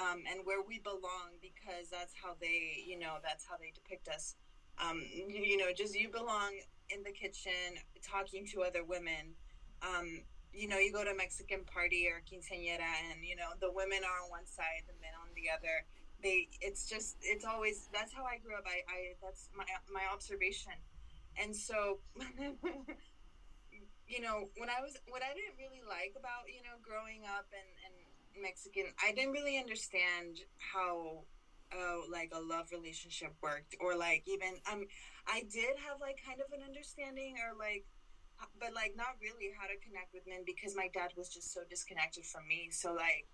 um, 0.00 0.22
and 0.30 0.40
where 0.44 0.62
we 0.62 0.78
belong 0.78 1.38
because 1.42 1.90
that's 1.90 2.12
how 2.22 2.34
they, 2.40 2.84
you 2.86 2.98
know, 2.98 3.16
that's 3.22 3.44
how 3.44 3.56
they 3.56 3.72
depict 3.74 4.06
us. 4.08 4.36
Um, 4.78 5.02
you 5.28 5.56
know, 5.56 5.72
just 5.76 5.98
you 5.98 6.08
belong 6.08 6.52
in 6.90 7.02
the 7.02 7.12
kitchen 7.12 7.80
talking 8.02 8.46
to 8.52 8.62
other 8.62 8.84
women. 8.84 9.34
Um, 9.82 10.22
you 10.52 10.68
know, 10.68 10.78
you 10.78 10.92
go 10.92 11.04
to 11.04 11.10
a 11.10 11.16
Mexican 11.16 11.64
party 11.64 12.08
or 12.08 12.24
quinceañera 12.24 12.88
and, 13.12 13.20
you 13.20 13.36
know, 13.36 13.52
the 13.60 13.70
women 13.70 14.00
are 14.04 14.24
on 14.24 14.30
one 14.30 14.46
side, 14.46 14.88
the 14.88 14.96
men 15.04 15.12
on 15.20 15.28
the 15.36 15.52
other. 15.52 15.84
They, 16.22 16.48
it's 16.64 16.88
just, 16.88 17.16
it's 17.20 17.44
always, 17.44 17.88
that's 17.92 18.12
how 18.12 18.24
I 18.24 18.38
grew 18.38 18.56
up. 18.56 18.64
I, 18.64 18.80
I 18.88 18.98
that's 19.20 19.50
my, 19.52 19.68
my 19.92 20.08
observation 20.12 20.72
and 21.38 21.54
so 21.54 21.98
you 24.08 24.20
know 24.20 24.48
when 24.56 24.70
i 24.70 24.80
was 24.80 24.96
what 25.08 25.22
i 25.22 25.32
didn't 25.34 25.56
really 25.58 25.82
like 25.88 26.14
about 26.18 26.48
you 26.48 26.62
know 26.62 26.76
growing 26.82 27.24
up 27.26 27.46
and, 27.52 27.68
and 27.84 27.94
mexican 28.42 28.84
i 29.04 29.12
didn't 29.12 29.32
really 29.32 29.58
understand 29.58 30.38
how 30.58 31.24
like 32.10 32.32
a 32.32 32.40
love 32.40 32.70
relationship 32.72 33.34
worked 33.42 33.76
or 33.80 33.96
like 33.96 34.22
even 34.26 34.54
um 34.70 34.86
i 35.26 35.42
did 35.52 35.76
have 35.76 36.00
like 36.00 36.16
kind 36.24 36.40
of 36.40 36.46
an 36.54 36.62
understanding 36.64 37.34
or 37.42 37.58
like 37.58 37.84
but 38.60 38.72
like 38.74 38.94
not 38.96 39.16
really 39.20 39.52
how 39.56 39.66
to 39.66 39.76
connect 39.80 40.12
with 40.12 40.26
men 40.28 40.44
because 40.44 40.76
my 40.76 40.88
dad 40.92 41.12
was 41.16 41.28
just 41.28 41.52
so 41.52 41.60
disconnected 41.68 42.24
from 42.24 42.46
me. 42.48 42.68
So 42.70 42.92
like 42.92 43.26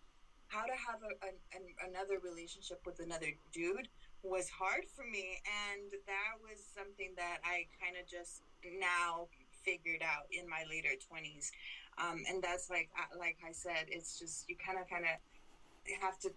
how 0.48 0.62
to 0.68 0.76
have 0.76 1.00
a, 1.00 1.12
an, 1.56 1.64
another 1.88 2.20
relationship 2.20 2.80
with 2.84 3.00
another 3.00 3.32
dude 3.52 3.88
was 4.22 4.48
hard 4.50 4.84
for 4.94 5.02
me 5.02 5.40
and 5.42 5.90
that 6.06 6.38
was 6.38 6.62
something 6.62 7.10
that 7.16 7.42
i 7.42 7.66
kind 7.82 7.98
of 7.98 8.06
just 8.06 8.46
now 8.78 9.26
figured 9.64 9.98
out 9.98 10.30
in 10.30 10.46
my 10.46 10.62
later 10.70 10.94
20s 10.94 11.50
um, 11.98 12.22
and 12.30 12.38
that's 12.38 12.70
like 12.70 12.86
like 13.18 13.34
i 13.42 13.50
said 13.50 13.88
it's 13.88 14.16
just 14.20 14.46
you 14.46 14.54
kind 14.54 14.78
of 14.78 14.86
kind 14.86 15.02
of 15.02 15.18
have 16.00 16.18
to 16.20 16.30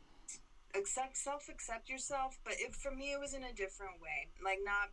accept 0.76 1.16
self 1.16 1.48
accept 1.50 1.90
yourself 1.90 2.40
but 2.44 2.56
for 2.74 2.92
me 2.92 3.12
it 3.12 3.20
was 3.20 3.34
in 3.34 3.44
a 3.44 3.54
different 3.54 4.02
way. 4.02 4.28
Like 4.44 4.60
not 4.64 4.90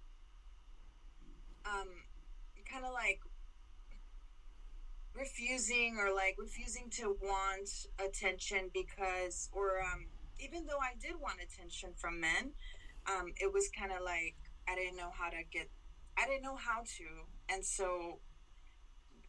um 1.66 1.88
kind 2.70 2.84
of 2.84 2.92
like 2.92 3.20
refusing 5.14 5.96
or 5.98 6.14
like 6.14 6.36
refusing 6.38 6.88
to 6.90 7.16
want 7.22 7.68
attention 7.98 8.70
because 8.72 9.48
or 9.52 9.80
um 9.80 10.06
even 10.42 10.66
though 10.66 10.80
I 10.80 10.94
did 11.00 11.20
want 11.20 11.38
attention 11.40 11.90
from 11.96 12.20
men, 12.20 12.52
um, 13.06 13.32
it 13.36 13.52
was 13.52 13.70
kind 13.78 13.92
of 13.92 14.02
like 14.02 14.34
I 14.68 14.74
didn't 14.74 14.96
know 14.96 15.10
how 15.12 15.30
to 15.30 15.42
get, 15.50 15.70
I 16.18 16.26
didn't 16.26 16.42
know 16.42 16.56
how 16.56 16.82
to, 16.82 17.08
and 17.48 17.64
so 17.64 18.18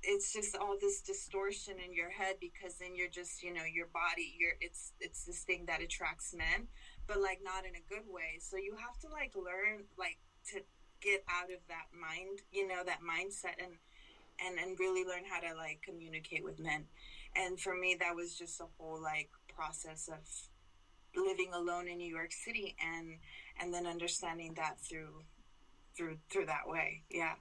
it's 0.04 0.34
just 0.34 0.56
all 0.58 0.76
this 0.82 1.02
distortion 1.02 1.76
in 1.80 1.94
your 1.94 2.10
head 2.10 2.36
because 2.42 2.76
then 2.76 2.94
you're 2.94 3.10
just 3.10 3.42
you 3.42 3.54
know 3.54 3.64
your 3.64 3.88
body 3.88 4.36
you're 4.38 4.60
it's 4.60 4.92
it's 5.00 5.24
this 5.24 5.44
thing 5.44 5.64
that 5.66 5.82
attracts 5.82 6.34
men 6.36 6.68
but 7.08 7.22
like 7.22 7.40
not 7.42 7.64
in 7.64 7.72
a 7.76 7.84
good 7.88 8.04
way. 8.12 8.40
So 8.40 8.58
you 8.58 8.76
have 8.76 9.00
to 9.00 9.08
like 9.08 9.32
learn 9.36 9.86
like 9.98 10.18
to 10.52 10.60
get 11.00 11.24
out 11.32 11.52
of 11.52 11.60
that 11.68 11.88
mind 11.96 12.40
you 12.52 12.68
know 12.68 12.84
that 12.86 13.00
mindset 13.00 13.56
and 13.64 13.80
and 14.46 14.60
and 14.60 14.80
really 14.80 15.04
learn 15.04 15.24
how 15.30 15.40
to 15.40 15.56
like 15.56 15.82
communicate 15.84 16.44
with 16.44 16.60
men 16.60 16.86
and 17.36 17.60
for 17.60 17.76
me 17.76 17.96
that 18.00 18.16
was 18.16 18.38
just 18.38 18.62
a 18.62 18.66
whole 18.78 19.02
like 19.02 19.30
process 19.56 20.08
of 20.08 20.20
living 21.16 21.52
alone 21.54 21.88
in 21.88 21.98
New 21.98 22.14
York 22.14 22.32
City 22.32 22.76
and 22.84 23.18
and 23.62 23.74
then 23.74 23.86
understanding 23.86 24.54
that 24.56 24.80
through 24.80 25.24
through 25.96 26.18
through 26.30 26.46
that 26.48 26.68
way. 26.68 27.04
Yeah. 27.10 27.34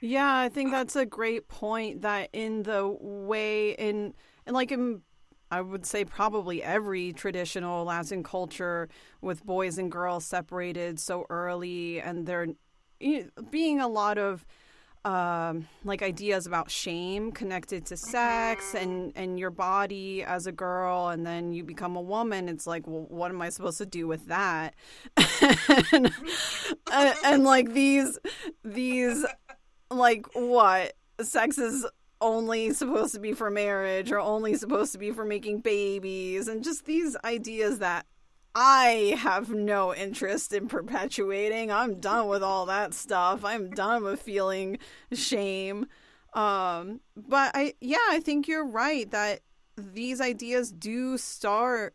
Yeah, 0.00 0.36
I 0.36 0.48
think 0.48 0.68
um, 0.68 0.72
that's 0.72 0.96
a 0.96 1.06
great 1.06 1.48
point 1.48 2.02
that 2.02 2.28
in 2.32 2.64
the 2.64 2.96
way 3.00 3.70
in 3.70 4.14
and 4.46 4.54
like 4.54 4.72
in 4.72 5.02
I 5.50 5.60
would 5.60 5.84
say 5.84 6.04
probably 6.04 6.62
every 6.62 7.12
traditional 7.12 7.84
Latin 7.84 8.22
culture 8.22 8.88
with 9.20 9.44
boys 9.44 9.76
and 9.78 9.92
girls 9.92 10.24
separated 10.24 10.98
so 10.98 11.26
early 11.28 12.00
and 12.00 12.26
there 12.26 12.48
being 13.50 13.78
a 13.78 13.88
lot 13.88 14.16
of 14.16 14.46
um, 15.04 15.68
like 15.84 16.02
ideas 16.02 16.46
about 16.46 16.70
shame 16.70 17.32
connected 17.32 17.86
to 17.86 17.96
sex 17.96 18.74
and 18.74 19.12
and 19.16 19.38
your 19.38 19.50
body 19.50 20.22
as 20.22 20.46
a 20.46 20.52
girl 20.52 21.08
and 21.08 21.26
then 21.26 21.52
you 21.52 21.64
become 21.64 21.96
a 21.96 22.00
woman 22.00 22.48
it's 22.48 22.68
like 22.68 22.86
well 22.86 23.06
what 23.08 23.32
am 23.32 23.42
i 23.42 23.48
supposed 23.48 23.78
to 23.78 23.86
do 23.86 24.06
with 24.06 24.26
that? 24.26 24.74
And, 25.92 26.12
and, 26.92 27.14
and 27.24 27.44
like 27.44 27.72
these 27.72 28.18
these 28.64 29.24
like 29.90 30.26
what? 30.34 30.94
Sex 31.20 31.58
is 31.58 31.86
only 32.20 32.72
supposed 32.72 33.14
to 33.14 33.20
be 33.20 33.32
for 33.32 33.50
marriage 33.50 34.12
or 34.12 34.18
only 34.18 34.54
supposed 34.54 34.92
to 34.92 34.98
be 34.98 35.10
for 35.10 35.24
making 35.24 35.60
babies 35.60 36.48
and 36.48 36.62
just 36.62 36.84
these 36.84 37.16
ideas 37.24 37.80
that 37.80 38.06
I 38.54 39.14
have 39.18 39.50
no 39.50 39.94
interest 39.94 40.52
in 40.52 40.68
perpetuating. 40.68 41.72
I'm 41.72 42.00
done 42.00 42.28
with 42.28 42.42
all 42.42 42.66
that 42.66 42.92
stuff. 42.92 43.44
I'm 43.44 43.70
done 43.70 44.04
with 44.04 44.20
feeling 44.20 44.78
shame. 45.12 45.86
Um, 46.34 47.00
but 47.16 47.52
I, 47.54 47.74
yeah, 47.80 47.96
I 48.10 48.20
think 48.20 48.48
you're 48.48 48.66
right 48.66 49.10
that 49.10 49.40
these 49.76 50.20
ideas 50.20 50.70
do 50.70 51.16
start 51.16 51.94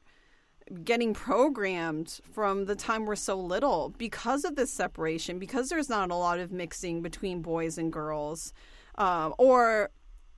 getting 0.84 1.14
programmed 1.14 2.20
from 2.34 2.66
the 2.66 2.76
time 2.76 3.06
we're 3.06 3.16
so 3.16 3.40
little 3.40 3.94
because 3.98 4.44
of 4.44 4.56
this 4.56 4.72
separation, 4.72 5.40
because 5.40 5.70
there's 5.70 5.90
not 5.90 6.12
a 6.12 6.16
lot 6.16 6.40
of 6.40 6.52
mixing 6.52 7.02
between 7.02 7.42
boys 7.42 7.78
and 7.78 7.94
girls, 7.94 8.52
um, 8.96 9.34
or 9.38 9.92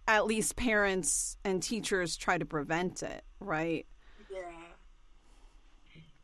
at 0.07 0.25
least 0.25 0.55
parents 0.55 1.37
and 1.43 1.63
teachers 1.63 2.15
try 2.17 2.37
to 2.37 2.45
prevent 2.45 3.01
it, 3.03 3.23
right? 3.39 3.85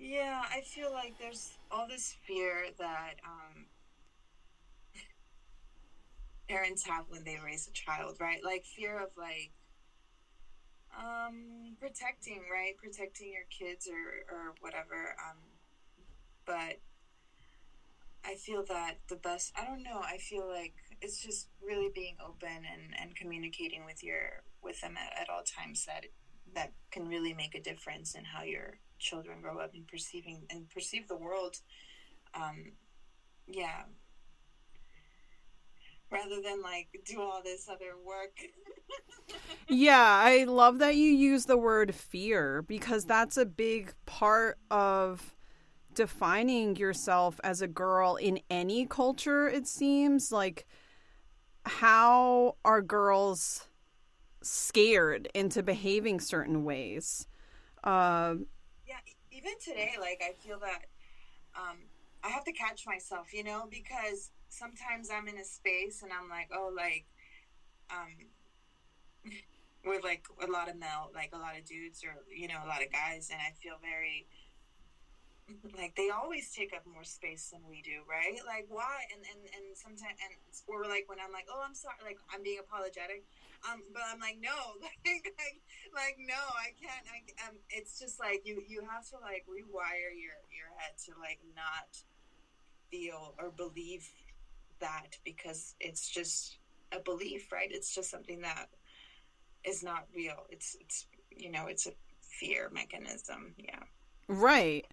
Yeah, 0.06 0.44
I 0.54 0.62
feel 0.62 0.92
like 0.92 1.18
there's 1.20 1.58
all 1.72 1.88
this 1.88 2.16
fear 2.28 2.68
that 2.78 3.16
um, 3.26 3.66
parents 6.48 6.86
have 6.86 7.06
when 7.10 7.24
they 7.24 7.40
raise 7.44 7.68
a 7.68 7.72
child, 7.72 8.18
right? 8.20 8.38
Like 8.46 8.66
fear 8.66 9.00
of 9.00 9.10
like 9.18 9.52
um, 10.96 11.76
protecting, 11.80 12.44
right? 12.54 12.78
Protecting 12.78 13.34
your 13.34 13.50
kids 13.50 13.90
or 13.90 14.32
or 14.32 14.54
whatever. 14.60 15.16
Um, 15.28 15.38
but 16.46 16.78
I 18.24 18.36
feel 18.36 18.64
that 18.66 19.00
the 19.10 19.16
best. 19.16 19.54
I 19.60 19.66
don't 19.66 19.82
know. 19.82 20.02
I 20.04 20.20
feel 20.20 20.48
like 20.48 20.76
it's 21.02 21.20
just 21.20 21.50
really 21.66 21.90
being 21.96 22.18
open 22.24 22.62
and 22.72 22.94
and 23.02 23.16
communicating 23.16 23.86
with 23.86 24.04
your 24.04 24.44
with 24.62 24.80
them 24.82 24.98
at, 24.98 25.20
at 25.20 25.30
all 25.32 25.42
times 25.42 25.84
that 25.88 26.06
that 26.54 26.74
can 26.92 27.08
really 27.08 27.34
make 27.34 27.56
a 27.56 27.60
difference 27.62 28.14
in 28.14 28.24
how 28.24 28.44
you're 28.44 28.78
children 29.00 29.42
grow 29.42 29.60
up 29.60 29.74
and 29.74 29.88
perceiving 29.88 30.44
and 30.50 30.70
perceive 30.70 31.08
the 31.08 31.16
world 31.16 31.58
um 32.34 32.72
yeah. 33.48 33.84
Rather 36.12 36.42
than 36.44 36.62
like 36.62 36.88
do 37.06 37.22
all 37.22 37.42
this 37.44 37.68
other 37.70 37.94
work. 38.04 38.38
Yeah 39.68 40.22
i 40.24 40.44
love 40.44 40.78
that 40.80 40.96
you 40.96 41.10
use 41.12 41.46
the 41.46 41.58
word 41.58 41.96
fear 41.96 42.62
because 42.62 43.06
that's 43.06 43.36
a 43.36 43.46
big 43.46 43.94
part 44.06 44.60
of 44.70 45.36
defining 45.96 46.76
yourself 46.76 47.40
as 47.44 47.62
a 47.62 47.68
girl 47.68 48.16
in 48.18 48.40
any 48.50 48.86
culture 48.86 49.48
it 49.48 49.68
seems. 49.68 50.32
Like 50.32 50.68
how 51.66 52.58
are 52.64 52.82
girls 52.82 53.68
scared 54.44 55.28
into 55.34 55.64
behaving 55.64 56.20
certain 56.20 56.64
ways? 56.64 57.28
Um, 57.84 58.46
even 59.46 59.58
today, 59.60 59.94
like 60.00 60.22
I 60.26 60.34
feel 60.34 60.60
that 60.60 60.86
um, 61.56 61.78
I 62.24 62.30
have 62.30 62.44
to 62.46 62.52
catch 62.52 62.86
myself, 62.86 63.34
you 63.34 63.44
know, 63.44 63.68
because 63.70 64.32
sometimes 64.50 65.10
I'm 65.14 65.28
in 65.28 65.38
a 65.38 65.44
space 65.44 66.02
and 66.02 66.12
I'm 66.12 66.30
like, 66.30 66.50
oh, 66.54 66.72
like, 66.76 67.06
um, 67.90 68.32
with 69.86 70.04
like 70.04 70.26
a 70.42 70.50
lot 70.50 70.70
of 70.70 70.76
male, 70.76 71.12
like 71.14 71.30
a 71.34 71.38
lot 71.38 71.58
of 71.58 71.66
dudes 71.66 72.04
or 72.04 72.18
you 72.34 72.48
know 72.48 72.58
a 72.64 72.68
lot 72.68 72.82
of 72.82 72.92
guys, 72.92 73.30
and 73.30 73.40
I 73.40 73.54
feel 73.62 73.78
very 73.82 74.26
like 75.78 75.94
they 75.96 76.10
always 76.10 76.50
take 76.50 76.74
up 76.74 76.82
more 76.90 77.06
space 77.06 77.54
than 77.54 77.62
we 77.70 77.82
do, 77.86 78.02
right? 78.10 78.42
Like 78.46 78.66
why? 78.70 79.06
And 79.14 79.22
and 79.30 79.46
and 79.54 79.78
sometimes 79.78 80.18
and 80.18 80.34
or 80.66 80.90
like 80.90 81.06
when 81.06 81.22
I'm 81.22 81.32
like, 81.32 81.46
oh, 81.54 81.62
I'm 81.62 81.76
sorry, 81.78 82.02
like 82.02 82.18
I'm 82.34 82.42
being 82.42 82.58
apologetic, 82.58 83.30
um, 83.70 83.82
but 83.94 84.04
I'm 84.12 84.20
like, 84.20 84.38
no, 84.42 84.50
like, 84.82 85.34
like, 85.38 85.62
like 85.94 86.18
no, 86.20 86.36
I 86.36 86.74
can't. 86.80 87.06
I, 87.08 87.48
um, 87.48 87.56
it's 87.70 88.00
just 88.00 88.20
like 88.20 88.42
you 88.46 88.62
you 88.68 88.82
have 88.90 89.08
to 89.10 89.18
like 89.22 89.46
rewire 89.48 90.14
your 90.14 90.38
your 90.52 90.72
head 90.78 90.94
to 91.06 91.12
like 91.20 91.40
not 91.56 91.98
feel 92.92 93.36
or 93.40 93.52
believe 93.52 94.08
that 94.80 95.18
because 95.24 95.76
it's 95.80 96.10
just 96.10 96.58
a 96.92 97.00
belief, 97.00 97.52
right? 97.52 97.70
It's 97.72 97.94
just 97.94 98.10
something 98.10 98.42
that 98.42 98.68
is 99.64 99.84
not 99.84 100.08
real. 100.16 100.46
It's 100.50 100.76
it's 100.80 101.08
you 101.36 101.52
know 101.52 101.68
it's 101.68 101.88
a 101.88 101.92
fear 102.22 102.70
mechanism. 102.74 103.56
Yeah. 103.58 103.80
Right. 104.28 104.86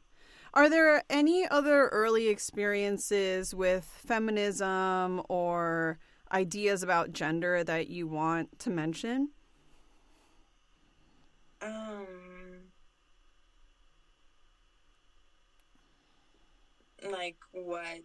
Are 0.55 0.69
there 0.69 1.03
any 1.09 1.49
other 1.49 1.89
early 1.89 2.29
experiences 2.29 3.55
with 3.55 3.85
feminism 3.85 5.23
or 5.29 5.99
ideas 6.33 6.83
about 6.83 7.13
gender 7.13 7.63
that 7.65 7.89
you 7.89 8.07
want 8.07 8.59
to 8.61 8.71
mention? 8.71 9.31
Um, 11.61 12.07
like 17.11 17.37
what? 17.53 18.03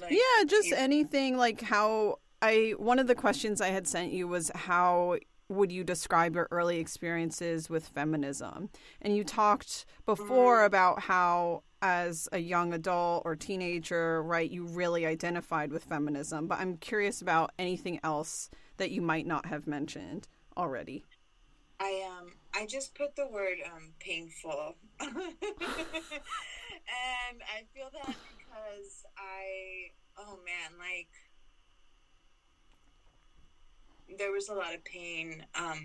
Like, 0.00 0.10
yeah, 0.10 0.44
just 0.46 0.72
anything 0.72 1.36
like 1.36 1.62
how 1.62 2.18
I 2.42 2.74
one 2.76 2.98
of 2.98 3.06
the 3.06 3.14
questions 3.14 3.60
I 3.60 3.68
had 3.68 3.86
sent 3.86 4.12
you 4.12 4.28
was 4.28 4.50
how 4.54 5.18
would 5.48 5.70
you 5.70 5.84
describe 5.84 6.34
your 6.34 6.48
early 6.50 6.78
experiences 6.78 7.70
with 7.70 7.88
feminism? 7.88 8.70
And 9.00 9.16
you 9.16 9.24
talked 9.24 9.86
before 10.04 10.62
mm. 10.62 10.66
about 10.66 11.00
how, 11.02 11.62
as 11.82 12.28
a 12.32 12.38
young 12.38 12.72
adult 12.72 13.22
or 13.24 13.36
teenager, 13.36 14.22
right, 14.22 14.50
you 14.50 14.64
really 14.64 15.06
identified 15.06 15.70
with 15.70 15.84
feminism. 15.84 16.46
But 16.46 16.60
I'm 16.60 16.76
curious 16.76 17.22
about 17.22 17.52
anything 17.58 18.00
else 18.02 18.50
that 18.76 18.90
you 18.90 19.02
might 19.02 19.26
not 19.26 19.46
have 19.46 19.66
mentioned 19.66 20.28
already. 20.56 21.04
I 21.78 22.08
um 22.18 22.32
I 22.54 22.66
just 22.66 22.94
put 22.94 23.16
the 23.16 23.26
word 23.26 23.58
um 23.66 23.92
painful, 24.00 24.76
and 25.00 25.10
I 27.42 27.64
feel 27.74 27.90
that 27.92 28.16
because 28.38 29.04
I 29.18 29.90
oh 30.18 30.38
man 30.44 30.78
like 30.78 31.08
there 34.18 34.32
was 34.32 34.48
a 34.48 34.54
lot 34.54 34.74
of 34.74 34.84
pain 34.84 35.44
um 35.54 35.84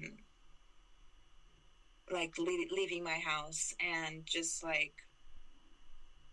like 2.09 2.37
le- 2.37 2.67
leaving 2.71 3.03
my 3.03 3.19
house 3.19 3.73
and 3.79 4.25
just 4.25 4.63
like 4.63 4.93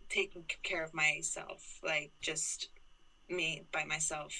taking 0.09 0.43
care 0.63 0.83
of 0.83 0.93
myself 0.93 1.79
like 1.83 2.11
just 2.21 2.69
me 3.29 3.63
by 3.71 3.83
myself 3.83 4.33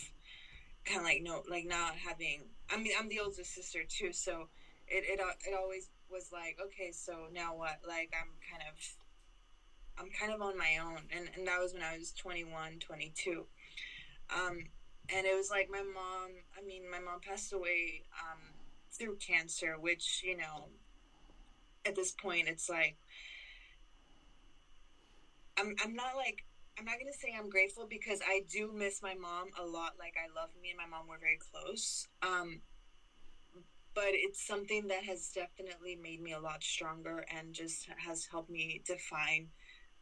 kind 0.85 0.99
of 0.99 1.05
like 1.05 1.21
no 1.21 1.43
like 1.49 1.65
not 1.65 1.95
having 1.95 2.41
i 2.71 2.77
mean 2.77 2.93
i'm 2.99 3.09
the 3.09 3.19
oldest 3.19 3.53
sister 3.53 3.79
too 3.87 4.11
so 4.11 4.47
it, 4.87 5.03
it 5.07 5.19
it 5.47 5.53
always 5.57 5.89
was 6.11 6.31
like 6.33 6.57
okay 6.63 6.91
so 6.91 7.27
now 7.33 7.55
what 7.55 7.79
like 7.87 8.11
i'm 8.19 8.29
kind 8.49 8.63
of 8.71 9.99
i'm 9.99 10.09
kind 10.19 10.33
of 10.33 10.41
on 10.41 10.57
my 10.57 10.77
own 10.83 11.01
and 11.15 11.29
and 11.37 11.47
that 11.47 11.59
was 11.59 11.73
when 11.73 11.83
i 11.83 11.97
was 11.97 12.11
21 12.13 12.79
22 12.79 13.45
um 14.35 14.63
and 15.15 15.25
it 15.25 15.35
was 15.35 15.49
like 15.49 15.69
my 15.71 15.81
mom. 15.81 16.31
I 16.57 16.65
mean, 16.65 16.83
my 16.89 16.99
mom 16.99 17.19
passed 17.19 17.53
away 17.53 18.03
um, 18.13 18.39
through 18.91 19.15
cancer, 19.15 19.75
which 19.79 20.21
you 20.23 20.37
know, 20.37 20.67
at 21.85 21.95
this 21.95 22.11
point, 22.11 22.47
it's 22.47 22.69
like 22.69 22.97
I'm. 25.59 25.75
I'm 25.83 25.93
not 25.93 26.15
like. 26.15 26.45
I'm 26.77 26.85
not 26.85 26.95
gonna 26.99 27.13
say 27.13 27.35
I'm 27.37 27.49
grateful 27.49 27.87
because 27.89 28.19
I 28.25 28.43
do 28.49 28.71
miss 28.73 29.01
my 29.01 29.13
mom 29.13 29.49
a 29.59 29.65
lot. 29.65 29.93
Like 29.99 30.15
I 30.17 30.33
love 30.39 30.49
me 30.61 30.69
and 30.69 30.77
my 30.77 30.87
mom 30.87 31.07
were 31.07 31.19
very 31.19 31.37
close. 31.51 32.07
Um, 32.21 32.61
but 33.93 34.11
it's 34.11 34.45
something 34.45 34.87
that 34.87 35.03
has 35.03 35.29
definitely 35.35 35.97
made 36.01 36.21
me 36.21 36.31
a 36.31 36.39
lot 36.39 36.63
stronger 36.63 37.25
and 37.35 37.53
just 37.53 37.89
has 37.97 38.25
helped 38.31 38.49
me 38.49 38.81
define 38.85 39.49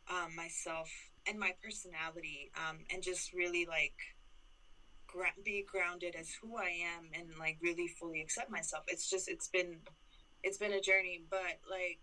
um, 0.10 0.36
myself 0.36 0.92
and 1.28 1.40
my 1.40 1.52
personality 1.64 2.52
um, 2.56 2.80
and 2.94 3.02
just 3.02 3.34
really 3.34 3.66
like 3.66 3.96
gra- 5.08 5.34
be 5.44 5.66
grounded 5.70 6.16
as 6.16 6.30
who 6.42 6.58
I 6.58 6.70
am 6.98 7.10
and 7.14 7.38
like 7.40 7.58
really 7.62 7.88
fully 7.88 8.22
accept 8.22 8.52
myself. 8.52 8.84
It's 8.88 9.10
just 9.10 9.28
it's 9.28 9.48
been 9.48 9.78
it's 10.44 10.58
been 10.58 10.74
a 10.74 10.82
journey, 10.82 11.24
but 11.30 11.60
like 11.70 12.00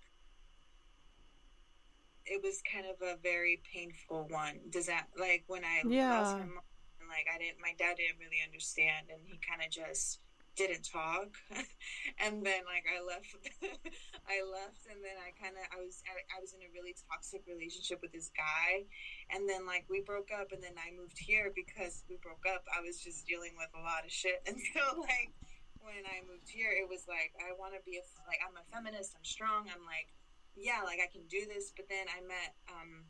it 2.26 2.42
was 2.42 2.62
kind 2.64 2.86
of 2.86 2.96
a 3.02 3.16
very 3.22 3.60
painful 3.72 4.26
one. 4.30 4.60
Does 4.70 4.86
that 4.86 5.08
like 5.18 5.44
when 5.46 5.64
I 5.64 5.82
yeah. 5.86 6.20
lost 6.20 6.38
my 6.38 6.44
mom, 6.44 6.64
like 7.08 7.26
I 7.32 7.38
didn't 7.38 7.60
my 7.60 7.74
dad 7.78 7.96
didn't 7.96 8.18
really 8.18 8.40
understand 8.44 9.08
and 9.12 9.20
he 9.24 9.38
kind 9.44 9.60
of 9.60 9.70
just 9.70 10.20
didn't 10.54 10.86
talk 10.86 11.34
and 12.22 12.46
then 12.46 12.62
like 12.62 12.86
i 12.86 13.02
left 13.02 13.26
i 14.30 14.38
left 14.46 14.86
and 14.86 15.02
then 15.02 15.18
i 15.18 15.34
kind 15.34 15.58
of 15.58 15.66
i 15.74 15.78
was 15.82 15.98
I, 16.06 16.14
I, 16.30 16.38
was 16.38 16.54
in 16.54 16.62
a 16.62 16.70
really 16.70 16.94
toxic 17.10 17.42
relationship 17.50 17.98
with 17.98 18.14
this 18.14 18.30
guy 18.38 18.86
and 19.34 19.50
then 19.50 19.66
like 19.66 19.82
we 19.90 20.06
broke 20.06 20.30
up 20.30 20.54
and 20.54 20.62
then 20.62 20.78
i 20.78 20.94
moved 20.94 21.18
here 21.18 21.50
because 21.50 22.06
we 22.06 22.22
broke 22.22 22.46
up 22.46 22.62
i 22.70 22.78
was 22.78 23.02
just 23.02 23.26
dealing 23.26 23.58
with 23.58 23.70
a 23.74 23.82
lot 23.82 24.06
of 24.06 24.14
shit 24.14 24.42
and 24.48 24.54
so 24.54 25.02
like 25.02 25.34
when 25.82 26.06
i 26.06 26.22
moved 26.22 26.46
here 26.46 26.70
it 26.70 26.86
was 26.86 27.02
like 27.10 27.34
i 27.42 27.50
want 27.58 27.74
to 27.74 27.82
be 27.82 27.98
a 27.98 28.04
like 28.30 28.38
i'm 28.46 28.54
a 28.54 28.64
feminist 28.70 29.18
i'm 29.18 29.26
strong 29.26 29.66
i'm 29.74 29.82
like 29.82 30.14
yeah 30.56 30.80
like 30.84 30.98
i 31.02 31.10
can 31.10 31.26
do 31.28 31.46
this 31.46 31.72
but 31.76 31.86
then 31.88 32.06
i 32.16 32.20
met 32.26 32.54
um 32.70 33.04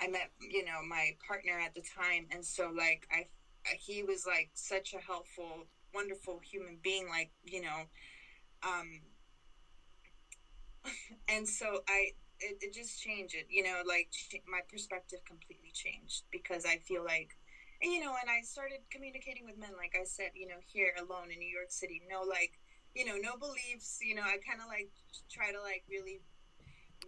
i 0.00 0.08
met 0.08 0.30
you 0.40 0.64
know 0.64 0.80
my 0.88 1.16
partner 1.26 1.58
at 1.58 1.74
the 1.74 1.82
time 1.82 2.26
and 2.30 2.44
so 2.44 2.70
like 2.74 3.06
i 3.12 3.26
he 3.78 4.02
was 4.02 4.26
like 4.26 4.50
such 4.54 4.94
a 4.94 4.98
helpful, 4.98 5.66
wonderful 5.94 6.40
human 6.42 6.78
being, 6.82 7.08
like, 7.08 7.30
you 7.44 7.62
know, 7.62 7.82
um, 8.62 9.00
and 11.28 11.48
so 11.48 11.82
I, 11.88 12.12
it, 12.40 12.58
it 12.60 12.74
just 12.74 13.00
changed 13.00 13.34
it, 13.34 13.46
you 13.50 13.62
know, 13.62 13.82
like 13.86 14.08
my 14.50 14.60
perspective 14.70 15.20
completely 15.26 15.72
changed 15.72 16.24
because 16.30 16.64
I 16.64 16.78
feel 16.78 17.04
like, 17.04 17.36
you 17.82 18.00
know, 18.00 18.14
and 18.20 18.30
I 18.30 18.42
started 18.42 18.80
communicating 18.90 19.44
with 19.46 19.58
men, 19.58 19.72
like 19.76 19.96
I 20.00 20.04
said, 20.04 20.32
you 20.34 20.46
know, 20.46 20.60
here 20.66 20.92
alone 20.98 21.30
in 21.32 21.38
New 21.38 21.48
York 21.48 21.70
City, 21.70 22.02
no, 22.08 22.22
like, 22.22 22.59
you 22.94 23.04
know, 23.04 23.16
no 23.16 23.36
beliefs, 23.38 23.98
you 24.02 24.14
know, 24.14 24.22
I 24.22 24.38
kind 24.42 24.60
of 24.60 24.68
like 24.68 24.90
try 25.30 25.52
to 25.52 25.60
like 25.60 25.84
really 25.88 26.20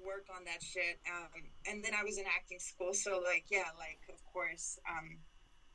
work 0.04 0.26
on 0.34 0.44
that 0.44 0.62
shit. 0.62 0.98
Um, 1.06 1.42
and 1.66 1.84
then 1.84 1.92
I 1.94 2.04
was 2.04 2.18
in 2.18 2.24
acting 2.24 2.58
school. 2.58 2.94
So 2.94 3.20
like, 3.24 3.44
yeah, 3.50 3.70
like, 3.78 4.00
of 4.08 4.22
course, 4.32 4.78
um, 4.88 5.18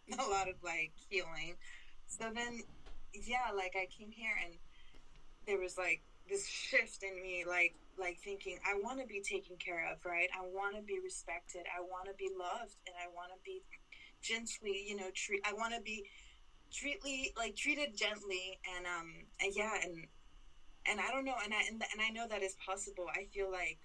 a 0.19 0.29
lot 0.29 0.47
of 0.47 0.55
like 0.63 0.91
healing. 1.09 1.55
So 2.07 2.31
then, 2.33 2.63
yeah, 3.13 3.51
like 3.55 3.75
I 3.75 3.87
came 3.91 4.11
here 4.11 4.35
and 4.43 4.55
there 5.45 5.59
was 5.59 5.77
like 5.77 6.01
this 6.29 6.47
shift 6.47 7.03
in 7.03 7.21
me, 7.21 7.43
like 7.47 7.75
like 7.97 8.19
thinking 8.19 8.59
I 8.67 8.79
want 8.83 8.99
to 8.99 9.07
be 9.07 9.21
taken 9.21 9.55
care 9.57 9.91
of, 9.91 10.03
right? 10.05 10.29
I 10.35 10.45
want 10.45 10.75
to 10.75 10.81
be 10.81 10.99
respected. 11.03 11.63
I 11.67 11.81
want 11.81 12.05
to 12.05 12.15
be 12.17 12.29
loved, 12.37 12.75
and 12.85 12.95
I 12.95 13.07
want 13.15 13.31
to 13.31 13.39
be 13.43 13.63
gently, 14.21 14.85
you 14.87 14.95
know, 14.95 15.09
treat. 15.15 15.41
I 15.47 15.53
want 15.53 15.73
to 15.73 15.81
be 15.81 16.05
treatly 16.71 17.33
like 17.37 17.55
treated 17.55 17.95
gently, 17.95 18.59
and 18.75 18.85
um, 18.85 19.11
and 19.41 19.53
yeah, 19.55 19.73
and 19.83 20.07
and 20.85 20.99
I 20.99 21.11
don't 21.11 21.25
know, 21.25 21.35
and 21.43 21.53
I 21.53 21.61
and, 21.69 21.81
and 21.91 22.01
I 22.01 22.09
know 22.09 22.27
that 22.27 22.43
is 22.43 22.55
possible. 22.65 23.07
I 23.13 23.25
feel 23.33 23.51
like, 23.51 23.79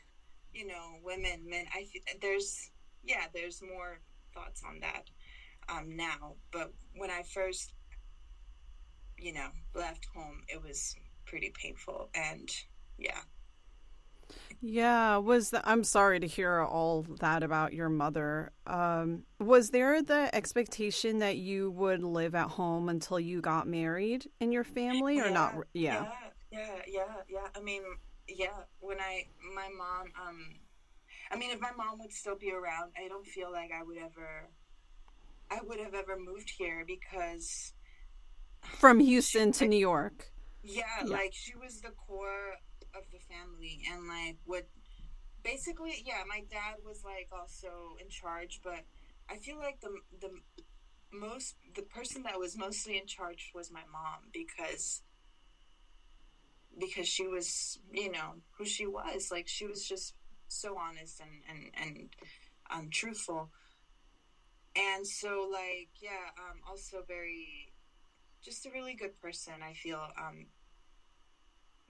you 0.53 0.67
know, 0.67 0.99
women, 1.03 1.49
men. 1.49 1.67
I 1.75 1.85
feel 1.85 2.03
there's 2.21 2.71
yeah, 3.05 3.27
there's 3.35 3.63
more 3.63 4.01
thoughts 4.35 4.63
on 4.67 4.81
that 4.81 5.05
um, 5.69 5.97
now. 5.97 6.35
But 6.53 6.73
when 6.97 7.11
I 7.11 7.23
first, 7.35 7.73
you 9.19 9.33
know, 9.33 9.49
left 9.75 10.07
home, 10.15 10.43
it 10.49 10.63
was 10.63 10.95
pretty 11.27 11.53
painful. 11.61 12.11
And 12.15 12.49
yeah. 12.99 13.21
Yeah, 14.61 15.17
was 15.17 15.51
the, 15.51 15.69
I'm 15.69 15.83
sorry 15.83 16.21
to 16.21 16.27
hear 16.27 16.61
all 16.61 17.03
that 17.21 17.43
about 17.43 17.73
your 17.73 17.89
mother. 17.89 18.53
Um, 18.67 19.25
was 19.41 19.71
there 19.71 20.03
the 20.03 20.33
expectation 20.35 21.19
that 21.19 21.37
you 21.37 21.71
would 21.73 22.03
live 22.03 22.35
at 22.35 22.49
home 22.49 22.89
until 22.89 23.19
you 23.19 23.41
got 23.41 23.67
married 23.67 24.29
in 24.41 24.53
your 24.53 24.65
family, 24.65 25.19
or 25.21 25.27
yeah, 25.27 25.33
not? 25.33 25.55
Yeah. 25.75 26.07
yeah, 26.53 26.59
yeah, 26.61 26.67
yeah, 26.87 27.15
yeah. 27.29 27.47
I 27.57 27.61
mean, 27.61 27.83
yeah. 28.29 28.49
When 28.79 29.01
I, 29.01 29.27
my 29.55 29.69
mom, 29.77 30.13
um, 30.29 30.39
I 31.33 31.37
mean, 31.37 31.51
if 31.51 31.61
my 31.61 31.73
mom 31.77 31.99
would 31.99 32.13
still 32.13 32.37
be 32.37 32.53
around, 32.53 32.93
I 32.97 33.09
don't 33.09 33.27
feel 33.27 33.51
like 33.51 33.71
I 33.73 33.83
would 33.83 33.99
ever 33.99 34.49
I 35.53 35.61
would 35.63 35.81
have 35.81 35.95
ever 35.95 36.19
moved 36.19 36.51
here 36.57 36.85
because 36.87 37.75
from 38.63 39.01
Houston 39.01 39.53
she, 39.53 39.61
to 39.61 39.69
New 39.69 39.79
York. 39.79 40.33
Yeah, 40.63 40.83
yeah, 41.05 41.11
like 41.11 41.35
she 41.35 41.55
was 41.57 41.81
the 41.81 41.91
core 41.91 42.55
of 42.95 43.05
the 43.13 43.19
family 43.19 43.83
and 43.91 44.07
like 44.09 44.37
what 44.45 44.67
basically 45.43 46.03
yeah, 46.05 46.23
my 46.29 46.43
dad 46.51 46.77
was 46.85 47.03
like 47.05 47.29
also 47.33 47.97
in 48.01 48.09
charge, 48.09 48.61
but 48.63 48.81
I 49.31 49.37
feel 49.37 49.59
like 49.59 49.81
the 49.81 49.95
the 50.21 50.31
most 51.13 51.57
the 51.75 51.83
person 51.83 52.23
that 52.25 52.39
was 52.39 52.57
mostly 52.57 52.99
in 52.99 53.07
charge 53.07 53.53
was 53.55 53.71
my 53.71 53.83
mom 53.91 54.31
because 54.33 55.03
because 56.79 57.07
she 57.07 57.27
was, 57.27 57.79
you 57.93 58.11
know, 58.11 58.37
who 58.57 58.65
she 58.65 58.87
was. 58.87 59.29
Like 59.31 59.47
she 59.47 59.67
was 59.67 59.87
just 59.87 60.15
so 60.49 60.77
honest 60.79 61.21
and 61.21 61.43
and 61.49 61.71
and 61.75 62.09
um, 62.71 62.89
truthful 62.91 63.51
and 64.75 65.07
so 65.07 65.49
like 65.51 65.89
yeah 66.01 66.31
um 66.39 66.61
also 66.69 67.03
very 67.07 67.73
just 68.43 68.67
a 68.67 68.71
really 68.71 68.95
good 68.95 69.19
person 69.21 69.55
i 69.63 69.73
feel 69.73 70.01
um 70.19 70.47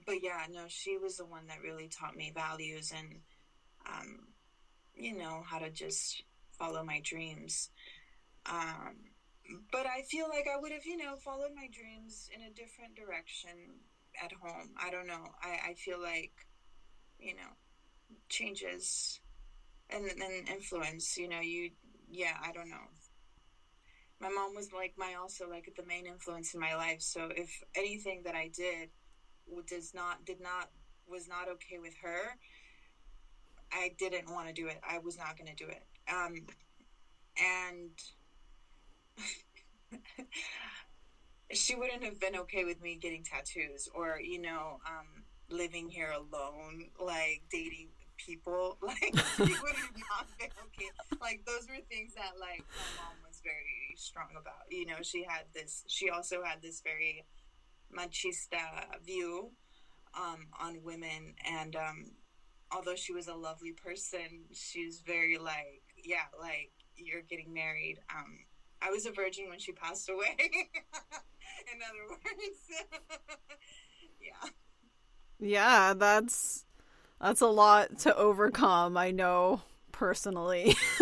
but 0.05 0.21
yeah 0.21 0.45
no 0.51 0.65
she 0.67 0.97
was 0.97 1.17
the 1.17 1.25
one 1.25 1.47
that 1.47 1.61
really 1.61 1.87
taught 1.87 2.15
me 2.15 2.31
values 2.33 2.91
and 2.95 3.21
um 3.87 4.19
you 4.95 5.17
know 5.17 5.43
how 5.49 5.59
to 5.59 5.69
just 5.69 6.23
follow 6.57 6.83
my 6.83 7.01
dreams 7.03 7.69
um 8.45 8.95
but 9.71 9.85
i 9.85 10.01
feel 10.09 10.27
like 10.29 10.45
i 10.53 10.59
would 10.59 10.71
have 10.71 10.85
you 10.85 10.97
know 10.97 11.15
followed 11.23 11.51
my 11.55 11.67
dreams 11.71 12.29
in 12.35 12.41
a 12.43 12.51
different 12.53 12.95
direction 12.95 13.51
at 14.23 14.31
home 14.41 14.69
i 14.81 14.89
don't 14.89 15.07
know 15.07 15.25
i 15.41 15.69
i 15.69 15.73
feel 15.73 16.01
like 16.01 16.31
you 17.19 17.35
know 17.35 17.53
changes 18.29 19.19
and 19.89 20.05
then 20.19 20.45
influence 20.51 21.17
you 21.17 21.27
know 21.27 21.39
you 21.41 21.71
yeah, 22.13 22.37
I 22.43 22.51
don't 22.51 22.69
know. 22.69 22.89
My 24.19 24.29
mom 24.29 24.55
was 24.55 24.71
like 24.71 24.93
my 24.97 25.15
also 25.15 25.49
like 25.49 25.71
the 25.75 25.83
main 25.85 26.05
influence 26.05 26.53
in 26.53 26.59
my 26.59 26.75
life. 26.75 27.01
So 27.01 27.29
if 27.35 27.61
anything 27.75 28.21
that 28.23 28.35
I 28.35 28.49
did 28.55 28.89
does 29.67 29.93
not 29.93 30.25
did 30.25 30.41
not 30.41 30.69
was 31.07 31.27
not 31.27 31.47
okay 31.49 31.79
with 31.79 31.95
her, 32.01 32.37
I 33.71 33.91
didn't 33.97 34.31
want 34.31 34.47
to 34.47 34.53
do 34.53 34.67
it. 34.67 34.79
I 34.87 34.99
was 34.99 35.17
not 35.17 35.37
going 35.37 35.53
to 35.53 35.55
do 35.55 35.69
it. 35.69 35.83
Um, 36.09 36.45
and 37.37 37.91
she 41.51 41.75
wouldn't 41.75 42.03
have 42.03 42.19
been 42.19 42.35
okay 42.37 42.63
with 42.65 42.81
me 42.81 42.95
getting 42.95 43.23
tattoos 43.23 43.87
or 43.93 44.19
you 44.21 44.41
know 44.41 44.79
um, 44.87 45.23
living 45.49 45.89
here 45.89 46.11
alone, 46.11 46.89
like 46.99 47.43
dating 47.51 47.89
people. 48.17 48.77
Like 48.93 49.15
she 49.37 49.43
would 49.43 49.75
have 49.75 49.95
not 49.97 50.27
been 50.37 50.49
okay. 50.67 50.89
Like 51.21 51.43
those 51.45 51.67
were 51.69 51.81
things 51.89 52.13
that 52.15 52.33
like 52.39 52.63
my 52.67 53.03
mom 53.03 53.15
was 53.27 53.41
very 53.43 53.95
strong 53.95 54.29
about. 54.39 54.69
You 54.69 54.85
know, 54.85 55.01
she 55.01 55.25
had 55.27 55.43
this. 55.53 55.83
She 55.87 56.09
also 56.09 56.43
had 56.43 56.61
this 56.61 56.81
very 56.81 57.25
machista 57.95 58.85
view 59.05 59.51
um, 60.15 60.47
on 60.59 60.83
women, 60.83 61.33
and 61.45 61.75
um, 61.75 62.11
although 62.71 62.95
she 62.95 63.13
was 63.13 63.27
a 63.27 63.35
lovely 63.35 63.71
person, 63.71 64.45
she's 64.51 65.01
very 65.05 65.37
like, 65.37 65.83
yeah, 66.03 66.25
like 66.39 66.71
you're 66.95 67.21
getting 67.21 67.53
married. 67.53 67.99
Um, 68.15 68.39
I 68.81 68.89
was 68.89 69.05
a 69.05 69.11
virgin 69.11 69.49
when 69.49 69.59
she 69.59 69.71
passed 69.71 70.09
away. 70.09 70.35
In 70.39 71.79
other 71.87 72.09
words, 72.09 72.59
yeah. 74.21 74.49
Yeah, 75.39 75.93
that's 75.93 76.65
that's 77.21 77.41
a 77.41 77.47
lot 77.47 77.99
to 77.99 78.15
overcome, 78.15 78.97
I 78.97 79.11
know 79.11 79.61
personally. 79.91 80.75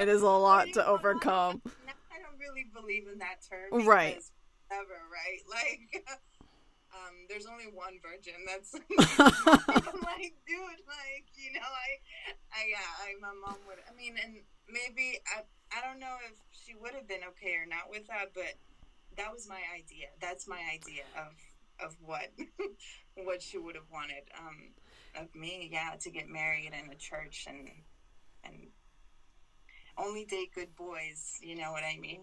it 0.00 0.08
is 0.08 0.22
a 0.22 0.26
lot 0.26 0.66
to 0.74 0.86
overcome. 0.86 1.62
I 2.10 2.18
don't 2.20 2.38
really 2.40 2.66
believe 2.74 3.06
in 3.12 3.18
that 3.18 3.36
term. 3.48 3.86
Right. 3.86 4.20
Ever, 4.74 5.00
right? 5.10 5.42
Like, 5.54 6.04
um, 6.94 7.26
there's 7.28 7.46
only 7.46 7.66
one 7.66 7.98
virgin. 7.98 8.34
That's 8.46 8.74
I'm 8.74 9.98
like, 10.06 10.34
dude, 10.46 10.82
like, 10.86 11.26
you 11.34 11.52
know, 11.52 11.66
I, 11.66 11.90
I, 12.54 12.60
yeah, 12.70 12.90
I, 13.02 13.18
my 13.20 13.34
mom 13.34 13.58
would. 13.66 13.78
I 13.82 13.94
mean, 13.96 14.14
and 14.22 14.38
maybe 14.70 15.18
I, 15.26 15.42
I 15.74 15.82
don't 15.82 15.98
know 15.98 16.16
if 16.30 16.38
she 16.52 16.74
would 16.74 16.94
have 16.94 17.08
been 17.08 17.26
okay 17.34 17.54
or 17.56 17.66
not 17.66 17.90
with 17.90 18.06
that, 18.06 18.30
but 18.34 18.54
that 19.16 19.32
was 19.32 19.48
my 19.48 19.60
idea. 19.74 20.06
That's 20.20 20.46
my 20.46 20.60
idea 20.72 21.02
of 21.18 21.34
of 21.84 21.96
what 22.00 22.30
what 23.24 23.42
she 23.42 23.58
would 23.58 23.74
have 23.74 23.90
wanted 23.92 24.30
um, 24.38 24.70
of 25.20 25.34
me. 25.34 25.68
Yeah, 25.72 25.94
to 26.00 26.10
get 26.10 26.28
married 26.28 26.72
in 26.72 26.90
a 26.90 26.96
church 26.96 27.46
and 27.48 27.68
and 28.44 28.68
only 29.98 30.24
date 30.24 30.54
good 30.54 30.74
boys. 30.76 31.38
You 31.42 31.56
know 31.56 31.72
what 31.72 31.82
I 31.82 31.98
mean? 31.98 32.22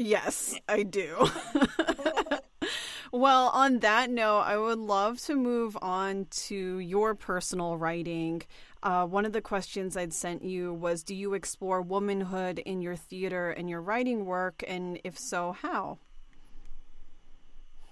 Yes, 0.00 0.58
I 0.66 0.82
do. 0.82 1.28
well, 3.12 3.48
on 3.48 3.80
that 3.80 4.08
note, 4.08 4.40
I 4.40 4.56
would 4.56 4.78
love 4.78 5.20
to 5.22 5.36
move 5.36 5.76
on 5.82 6.26
to 6.30 6.78
your 6.78 7.14
personal 7.14 7.76
writing. 7.76 8.42
Uh, 8.82 9.04
one 9.04 9.26
of 9.26 9.34
the 9.34 9.42
questions 9.42 9.98
I'd 9.98 10.14
sent 10.14 10.42
you 10.42 10.72
was 10.72 11.02
Do 11.02 11.14
you 11.14 11.34
explore 11.34 11.82
womanhood 11.82 12.60
in 12.60 12.80
your 12.80 12.96
theater 12.96 13.50
and 13.50 13.68
your 13.68 13.82
writing 13.82 14.24
work? 14.24 14.64
And 14.66 14.98
if 15.04 15.18
so, 15.18 15.52
how? 15.52 15.98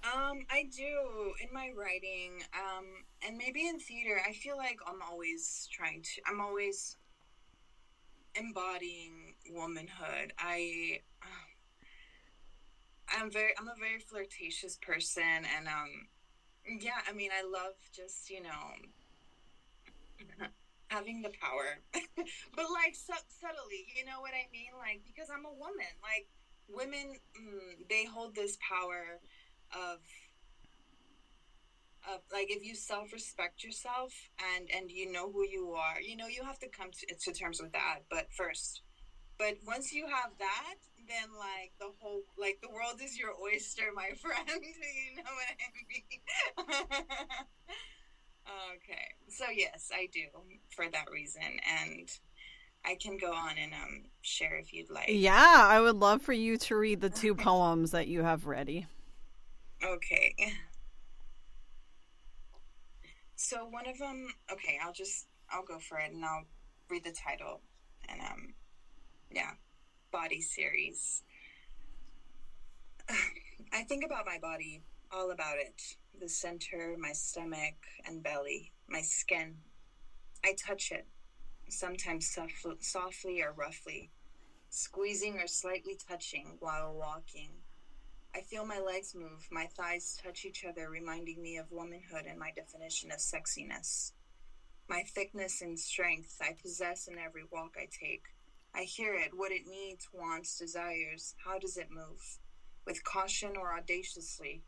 Um, 0.03 0.39
I 0.49 0.63
do 0.75 1.33
in 1.43 1.53
my 1.53 1.69
writing, 1.77 2.41
um, 2.55 2.85
and 3.27 3.37
maybe 3.37 3.67
in 3.67 3.79
theater. 3.79 4.19
I 4.27 4.33
feel 4.33 4.57
like 4.57 4.79
I'm 4.87 5.01
always 5.07 5.69
trying 5.71 6.01
to. 6.01 6.21
I'm 6.25 6.41
always 6.41 6.97
embodying 8.33 9.35
womanhood. 9.51 10.33
I. 10.39 11.01
I'm 13.17 13.31
very. 13.31 13.53
I'm 13.57 13.67
a 13.67 13.75
very 13.79 13.99
flirtatious 13.99 14.77
person, 14.77 15.45
and 15.57 15.67
um, 15.67 16.07
yeah. 16.79 17.01
I 17.07 17.13
mean, 17.13 17.31
I 17.31 17.43
love 17.43 17.73
just 17.93 18.29
you 18.29 18.41
know 18.43 18.75
having 20.89 21.21
the 21.21 21.31
power, 21.41 21.79
but 21.93 22.65
like 22.71 22.95
su- 22.95 23.27
subtly. 23.27 23.87
You 23.95 24.05
know 24.05 24.21
what 24.21 24.33
I 24.33 24.47
mean? 24.51 24.71
Like 24.77 25.01
because 25.05 25.29
I'm 25.29 25.45
a 25.45 25.53
woman. 25.53 25.93
Like 26.01 26.27
women, 26.67 27.17
mm, 27.39 27.87
they 27.89 28.05
hold 28.05 28.35
this 28.35 28.57
power 28.67 29.19
of 29.73 29.99
of 32.07 32.21
like 32.31 32.49
if 32.49 32.63
you 32.63 32.75
self-respect 32.75 33.63
yourself 33.63 34.13
and 34.55 34.69
and 34.71 34.89
you 34.89 35.11
know 35.11 35.31
who 35.31 35.45
you 35.45 35.73
are 35.73 35.99
you 36.01 36.15
know 36.15 36.27
you 36.27 36.43
have 36.43 36.57
to 36.59 36.67
come 36.69 36.89
to, 36.91 37.05
to 37.15 37.33
terms 37.37 37.61
with 37.61 37.71
that 37.73 37.99
but 38.09 38.31
first 38.31 38.81
but 39.37 39.55
once 39.67 39.93
you 39.93 40.07
have 40.07 40.31
that 40.39 40.75
then 41.09 41.29
like 41.37 41.73
the 41.79 41.91
whole 41.99 42.21
like 42.37 42.59
the 42.61 42.69
world 42.69 43.01
is 43.03 43.17
your 43.17 43.31
oyster 43.41 43.91
my 43.93 44.09
friend 44.21 44.47
you 44.47 45.15
know 45.17 45.31
what 45.33 45.55
i 45.57 45.69
mean 45.89 46.85
okay 48.75 49.15
so 49.27 49.45
yes 49.53 49.89
i 49.93 50.07
do 50.13 50.25
for 50.69 50.85
that 50.89 51.09
reason 51.11 51.59
and 51.81 52.09
I 52.85 52.95
can 52.95 53.17
go 53.17 53.33
on 53.33 53.57
and 53.57 53.73
um, 53.73 54.03
share 54.21 54.57
if 54.57 54.73
you'd 54.73 54.89
like. 54.89 55.09
Yeah, 55.09 55.67
I 55.69 55.81
would 55.81 55.97
love 55.97 56.21
for 56.21 56.33
you 56.33 56.57
to 56.57 56.75
read 56.75 57.01
the 57.01 57.09
two 57.09 57.35
poems 57.35 57.91
that 57.91 58.07
you 58.07 58.23
have 58.23 58.45
ready. 58.45 58.87
Okay. 59.83 60.33
So 63.35 63.65
one 63.65 63.87
of 63.87 63.97
them, 63.97 64.27
okay, 64.51 64.77
I'll 64.83 64.93
just 64.93 65.27
I'll 65.51 65.63
go 65.63 65.79
for 65.79 65.97
it 65.97 66.11
and 66.11 66.23
I'll 66.23 66.45
read 66.89 67.03
the 67.03 67.11
title 67.11 67.61
and 68.07 68.21
um 68.21 68.53
yeah, 69.31 69.51
body 70.11 70.41
series. 70.41 71.23
I 73.73 73.83
think 73.83 74.03
about 74.03 74.25
my 74.25 74.37
body, 74.39 74.81
all 75.11 75.31
about 75.31 75.57
it. 75.57 75.81
The 76.19 76.29
center, 76.29 76.95
my 76.99 77.13
stomach 77.13 77.75
and 78.05 78.21
belly, 78.21 78.71
my 78.87 79.01
skin. 79.01 79.55
I 80.43 80.53
touch 80.53 80.91
it, 80.91 81.07
sometimes 81.69 82.29
soft, 82.29 82.83
softly 82.83 83.41
or 83.41 83.53
roughly, 83.53 84.09
squeezing 84.69 85.37
or 85.39 85.47
slightly 85.47 85.97
touching 86.07 86.57
while 86.59 86.93
walking 86.93 87.51
I 88.35 88.41
feel 88.41 88.65
my 88.65 88.79
legs 88.79 89.15
move, 89.15 89.47
my 89.51 89.65
thighs 89.65 90.19
touch 90.23 90.45
each 90.45 90.63
other, 90.63 90.89
reminding 90.89 91.41
me 91.41 91.57
of 91.57 91.71
womanhood 91.71 92.25
and 92.27 92.37
my 92.37 92.51
definition 92.51 93.11
of 93.11 93.17
sexiness. 93.17 94.11
My 94.87 95.03
thickness 95.03 95.61
and 95.61 95.79
strength 95.79 96.37
I 96.41 96.53
possess 96.61 97.07
in 97.07 97.17
every 97.17 97.43
walk 97.51 97.75
I 97.77 97.87
take. 97.91 98.23
I 98.75 98.83
hear 98.83 99.13
it, 99.15 99.31
what 99.35 99.51
it 99.51 99.67
needs, 99.67 100.07
wants, 100.13 100.57
desires. 100.57 101.35
How 101.43 101.59
does 101.59 101.77
it 101.77 101.89
move? 101.91 102.39
With 102.85 103.03
caution 103.03 103.53
or 103.59 103.77
audaciously? 103.77 104.63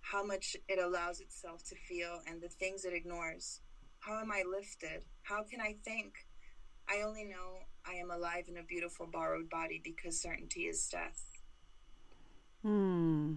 How 0.00 0.24
much 0.24 0.56
it 0.68 0.78
allows 0.78 1.20
itself 1.20 1.64
to 1.64 1.74
feel 1.74 2.20
and 2.26 2.40
the 2.40 2.48
things 2.48 2.84
it 2.84 2.92
ignores? 2.92 3.60
How 4.00 4.20
am 4.20 4.30
I 4.30 4.44
lifted? 4.48 5.02
How 5.22 5.42
can 5.42 5.60
I 5.60 5.74
think? 5.84 6.14
I 6.88 7.02
only 7.02 7.24
know 7.24 7.58
I 7.84 7.94
am 7.94 8.10
alive 8.10 8.44
in 8.48 8.58
a 8.58 8.62
beautiful 8.62 9.06
borrowed 9.06 9.50
body 9.50 9.80
because 9.82 10.20
certainty 10.20 10.62
is 10.62 10.86
death. 10.88 11.20
Hmm. 12.62 13.34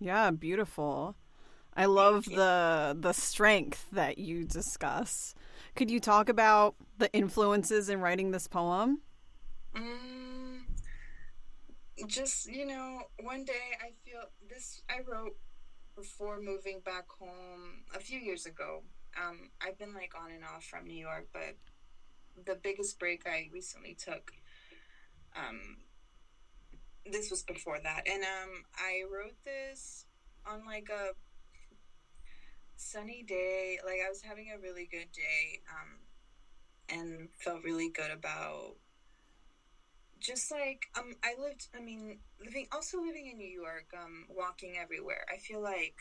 Yeah, 0.00 0.30
beautiful. 0.30 1.16
I 1.76 1.84
love 1.84 2.24
the 2.24 2.96
the 2.98 3.12
strength 3.12 3.86
that 3.92 4.18
you 4.18 4.44
discuss. 4.44 5.34
Could 5.76 5.90
you 5.90 6.00
talk 6.00 6.28
about 6.28 6.74
the 6.98 7.12
influences 7.12 7.88
in 7.88 8.00
writing 8.00 8.30
this 8.30 8.48
poem? 8.48 9.00
Um, 9.78 10.66
just 12.06 12.50
you 12.50 12.66
know, 12.66 13.02
one 13.22 13.44
day 13.44 13.76
I 13.80 13.92
feel 14.04 14.22
this. 14.48 14.82
I 14.90 15.00
wrote 15.06 15.36
before 15.96 16.40
moving 16.40 16.80
back 16.84 17.08
home 17.08 17.84
a 17.94 18.00
few 18.00 18.18
years 18.18 18.44
ago. 18.46 18.82
Um, 19.16 19.50
I've 19.60 19.78
been 19.78 19.94
like 19.94 20.12
on 20.20 20.30
and 20.30 20.44
off 20.44 20.64
from 20.64 20.86
New 20.86 20.98
York, 20.98 21.28
but 21.32 21.56
the 22.44 22.58
biggest 22.60 22.98
break 22.98 23.26
I 23.26 23.48
recently 23.52 23.94
took 23.94 24.32
um, 25.36 25.78
this 27.06 27.30
was 27.30 27.42
before 27.42 27.78
that, 27.82 28.02
and 28.06 28.22
um, 28.22 28.64
I 28.76 29.02
wrote 29.12 29.36
this 29.44 30.06
on 30.46 30.66
like 30.66 30.88
a 30.90 31.12
sunny 32.76 33.22
day. 33.22 33.78
Like 33.84 33.98
I 34.04 34.08
was 34.08 34.22
having 34.22 34.50
a 34.54 34.60
really 34.60 34.88
good 34.90 35.12
day, 35.12 35.60
um, 35.70 36.98
and 36.98 37.28
felt 37.38 37.62
really 37.64 37.90
good 37.90 38.10
about 38.10 38.74
just 40.20 40.50
like 40.50 40.86
um 40.96 41.14
I 41.24 41.34
lived 41.40 41.68
I 41.74 41.80
mean 41.80 42.18
living 42.44 42.66
also 42.72 42.98
living 43.00 43.26
in 43.26 43.38
New 43.38 43.48
York 43.48 43.86
um 43.96 44.26
walking 44.28 44.76
everywhere. 44.78 45.24
I 45.32 45.38
feel 45.38 45.62
like 45.62 45.94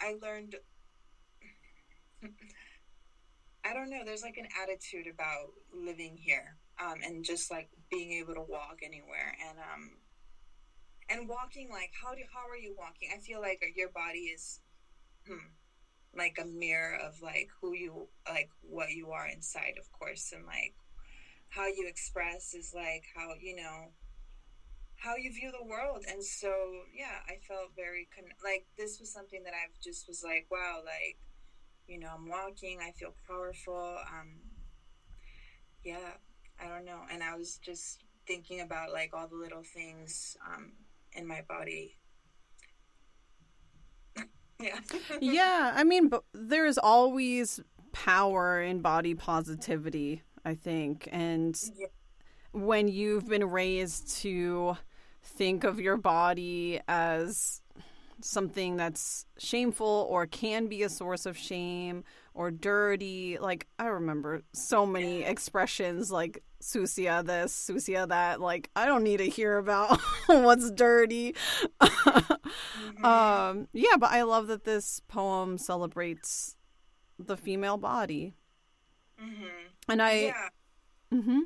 I 0.00 0.14
learned 0.20 0.56
I 3.64 3.72
don't 3.72 3.90
know 3.90 4.02
there's 4.04 4.22
like 4.22 4.36
an 4.36 4.48
attitude 4.62 5.06
about 5.12 5.52
living 5.72 6.16
here 6.16 6.56
um, 6.78 6.96
and 7.02 7.24
just 7.24 7.50
like 7.50 7.68
being 7.90 8.12
able 8.12 8.34
to 8.34 8.42
walk 8.42 8.78
anywhere 8.82 9.34
and 9.48 9.58
um 9.58 9.90
and 11.08 11.28
walking 11.28 11.70
like 11.70 11.90
how 12.02 12.14
do 12.14 12.22
how 12.32 12.48
are 12.48 12.56
you 12.56 12.74
walking? 12.76 13.10
I 13.14 13.18
feel 13.20 13.40
like 13.40 13.62
your 13.74 13.90
body 13.90 14.30
is 14.34 14.60
hmm, 15.26 15.50
like 16.14 16.38
a 16.40 16.44
mirror 16.44 16.96
of 16.96 17.20
like 17.22 17.48
who 17.60 17.74
you 17.74 18.08
like 18.28 18.50
what 18.60 18.90
you 18.90 19.10
are 19.10 19.26
inside 19.26 19.74
of 19.78 19.90
course 19.92 20.32
and 20.34 20.46
like 20.46 20.74
how 21.48 21.66
you 21.66 21.86
express 21.88 22.54
is 22.54 22.72
like 22.74 23.04
how 23.14 23.30
you 23.40 23.56
know 23.56 23.90
how 24.96 25.14
you 25.16 25.32
view 25.32 25.52
the 25.52 25.66
world 25.66 26.04
and 26.08 26.24
so 26.24 26.52
yeah 26.94 27.20
i 27.28 27.36
felt 27.46 27.70
very 27.76 28.08
con- 28.14 28.24
like 28.42 28.66
this 28.78 28.98
was 28.98 29.12
something 29.12 29.42
that 29.44 29.52
i've 29.52 29.78
just 29.82 30.08
was 30.08 30.22
like 30.24 30.46
wow 30.50 30.80
like 30.84 31.18
you 31.86 31.98
know 31.98 32.08
i'm 32.14 32.28
walking 32.28 32.78
i 32.82 32.90
feel 32.92 33.14
powerful 33.28 33.96
um 34.10 34.40
yeah 35.84 36.16
I 36.60 36.68
don't 36.68 36.84
know. 36.84 37.00
And 37.10 37.22
I 37.22 37.36
was 37.36 37.58
just 37.58 38.04
thinking 38.26 38.60
about 38.60 38.92
like 38.92 39.10
all 39.14 39.28
the 39.28 39.36
little 39.36 39.62
things 39.62 40.36
um, 40.46 40.72
in 41.12 41.26
my 41.26 41.42
body. 41.48 41.96
yeah. 44.60 44.78
yeah, 45.20 45.72
I 45.74 45.84
mean, 45.84 46.08
but 46.08 46.24
there's 46.32 46.78
always 46.78 47.60
power 47.92 48.60
in 48.60 48.80
body 48.80 49.14
positivity, 49.14 50.22
I 50.46 50.54
think. 50.54 51.08
And 51.10 51.60
yeah. 51.76 51.88
when 52.52 52.86
you've 52.86 53.28
been 53.28 53.44
raised 53.44 54.16
to 54.18 54.76
think 55.22 55.64
of 55.64 55.80
your 55.80 55.96
body 55.96 56.80
as 56.86 57.60
something 58.20 58.76
that's 58.76 59.26
shameful 59.38 60.06
or 60.08 60.26
can 60.26 60.68
be 60.68 60.82
a 60.82 60.88
source 60.88 61.26
of 61.26 61.36
shame 61.36 62.04
or 62.32 62.50
dirty. 62.50 63.38
Like 63.38 63.66
I 63.78 63.86
remember 63.86 64.42
so 64.52 64.86
many 64.86 65.22
expressions 65.22 66.10
like 66.12 66.42
susia 66.62 67.26
this, 67.26 67.52
susia 67.52 68.08
that. 68.08 68.40
Like 68.40 68.70
I 68.76 68.86
don't 68.86 69.02
need 69.02 69.18
to 69.18 69.28
hear 69.28 69.58
about 69.58 70.00
what's 70.26 70.70
dirty. 70.70 71.34
mm-hmm. 71.80 73.04
um, 73.04 73.68
yeah, 73.72 73.96
but 73.98 74.12
I 74.12 74.22
love 74.22 74.46
that 74.46 74.64
this 74.64 75.00
poem 75.08 75.58
celebrates 75.58 76.56
the 77.18 77.36
female 77.36 77.78
body. 77.78 78.34
Mm-hmm. 79.20 79.66
And 79.88 80.02
I. 80.02 80.12
Yeah. 80.12 80.48
Mm-hmm. 81.12 81.40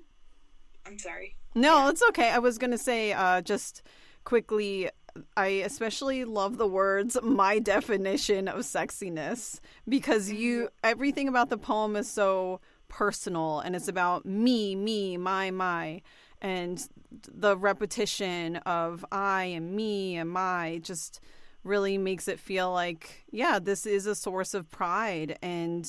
I'm 0.86 0.98
sorry. 0.98 1.36
No, 1.54 1.84
yeah. 1.84 1.90
it's 1.90 2.02
okay. 2.10 2.30
I 2.30 2.38
was 2.38 2.58
gonna 2.58 2.78
say 2.78 3.12
uh, 3.12 3.42
just 3.42 3.82
quickly 4.24 4.88
I 5.36 5.46
especially 5.46 6.24
love 6.24 6.56
the 6.56 6.66
words 6.66 7.16
my 7.22 7.58
definition 7.58 8.48
of 8.48 8.60
sexiness 8.60 9.60
because 9.88 10.32
you 10.32 10.68
everything 10.84 11.28
about 11.28 11.50
the 11.50 11.58
poem 11.58 11.96
is 11.96 12.08
so 12.08 12.60
personal 12.88 13.60
and 13.60 13.74
it's 13.74 13.88
about 13.88 14.26
me, 14.26 14.76
me, 14.76 15.16
my, 15.16 15.50
my. 15.50 16.02
And 16.42 16.86
the 17.10 17.56
repetition 17.56 18.56
of 18.58 19.04
I 19.12 19.44
and 19.44 19.72
me 19.72 20.16
and 20.16 20.30
my 20.30 20.80
just 20.82 21.20
really 21.64 21.98
makes 21.98 22.28
it 22.28 22.40
feel 22.40 22.72
like, 22.72 23.24
yeah, 23.30 23.58
this 23.58 23.84
is 23.84 24.06
a 24.06 24.14
source 24.14 24.54
of 24.54 24.70
pride 24.70 25.38
and 25.42 25.88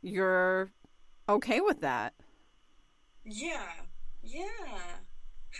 you're 0.00 0.70
okay 1.28 1.60
with 1.60 1.80
that. 1.80 2.14
Yeah. 3.24 3.66
Yeah. 4.22 4.42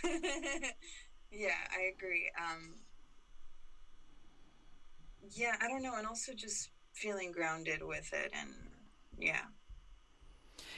yeah, 1.31 1.49
I 1.71 1.91
agree. 1.95 2.31
Um 2.39 2.75
yeah, 5.31 5.55
I 5.61 5.67
don't 5.67 5.83
know, 5.83 5.95
and 5.95 6.07
also 6.07 6.33
just 6.33 6.69
feeling 6.93 7.31
grounded 7.31 7.81
with 7.83 8.11
it 8.13 8.31
and 8.33 8.49
yeah. 9.17 9.41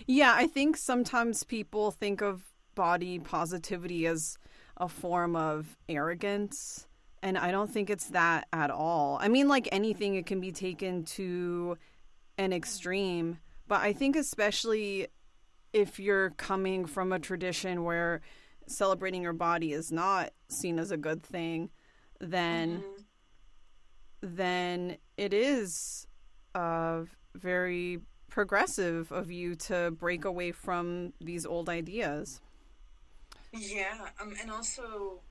Yeah, 0.07 0.33
I 0.35 0.47
think 0.47 0.77
sometimes 0.77 1.43
people 1.43 1.91
think 1.91 2.21
of 2.21 2.43
body 2.75 3.19
positivity 3.19 4.07
as 4.07 4.37
a 4.77 4.87
form 4.87 5.35
of 5.35 5.77
arrogance. 5.87 6.87
And 7.23 7.37
I 7.37 7.51
don't 7.51 7.69
think 7.69 7.89
it's 7.89 8.07
that 8.07 8.47
at 8.51 8.71
all. 8.71 9.19
I 9.21 9.27
mean, 9.27 9.47
like 9.47 9.69
anything, 9.71 10.15
it 10.15 10.25
can 10.25 10.39
be 10.39 10.51
taken 10.51 11.03
to 11.05 11.77
an 12.37 12.51
extreme. 12.51 13.39
But 13.71 13.79
I 13.83 13.93
think, 13.93 14.17
especially 14.17 15.07
if 15.71 15.97
you're 15.97 16.31
coming 16.31 16.85
from 16.85 17.13
a 17.13 17.19
tradition 17.19 17.85
where 17.85 18.19
celebrating 18.67 19.21
your 19.21 19.31
body 19.31 19.71
is 19.71 19.93
not 19.93 20.31
seen 20.49 20.77
as 20.77 20.91
a 20.91 20.97
good 20.97 21.23
thing, 21.23 21.69
then 22.19 22.79
mm-hmm. 22.79 24.35
then 24.35 24.97
it 25.15 25.33
is 25.33 26.05
uh, 26.53 27.03
very 27.33 28.01
progressive 28.27 29.09
of 29.09 29.31
you 29.31 29.55
to 29.55 29.91
break 29.91 30.25
away 30.25 30.51
from 30.51 31.13
these 31.21 31.45
old 31.45 31.69
ideas. 31.69 32.41
Yeah, 33.53 34.09
um, 34.19 34.33
and 34.41 34.51
also, 34.51 35.21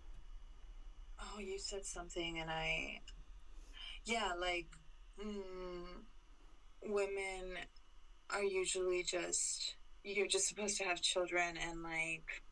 oh, 1.21 1.39
you 1.39 1.59
said 1.59 1.85
something, 1.85 2.39
and 2.39 2.49
I, 2.49 3.03
yeah, 4.07 4.33
like, 4.41 4.69
mm, 5.23 5.85
women 6.87 7.59
are 8.33 8.43
usually 8.43 9.03
just 9.03 9.75
you're 10.05 10.27
just 10.27 10.49
supposed 10.49 10.79
to 10.79 10.85
have 10.85 11.01
children 11.01 11.57
and 11.69 11.83
like 11.83 12.43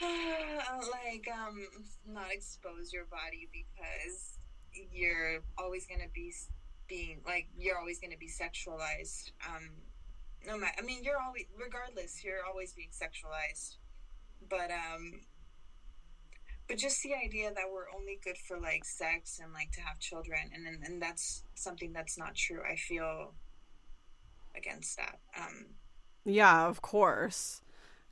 like 0.02 1.28
um 1.32 1.66
not 2.06 2.32
expose 2.32 2.92
your 2.92 3.06
body 3.06 3.48
because 3.52 4.38
you're 4.92 5.40
always 5.56 5.86
going 5.86 6.00
to 6.00 6.08
be 6.14 6.32
being 6.88 7.20
like 7.26 7.48
you're 7.58 7.78
always 7.78 7.98
going 7.98 8.12
to 8.12 8.18
be 8.18 8.28
sexualized 8.28 9.32
um 9.48 9.68
no 10.46 10.56
matter 10.56 10.74
i 10.78 10.82
mean 10.82 11.02
you're 11.02 11.20
always 11.20 11.46
regardless 11.58 12.22
you're 12.24 12.44
always 12.48 12.72
being 12.72 12.90
sexualized. 12.90 13.76
But 14.48 14.70
um 14.70 15.20
but 16.68 16.76
just 16.76 17.02
the 17.02 17.14
idea 17.14 17.50
that 17.52 17.64
we're 17.72 17.90
only 17.98 18.20
good 18.22 18.36
for 18.38 18.60
like 18.60 18.84
sex 18.84 19.40
and 19.42 19.52
like 19.52 19.72
to 19.72 19.80
have 19.80 19.98
children 19.98 20.50
and 20.54 20.66
and, 20.66 20.84
and 20.84 21.02
that's 21.02 21.42
something 21.54 21.92
that's 21.92 22.16
not 22.16 22.36
true 22.36 22.60
i 22.70 22.76
feel 22.76 23.32
against 24.56 24.96
that 24.96 25.18
um 25.38 25.66
yeah 26.24 26.66
of 26.66 26.82
course 26.82 27.62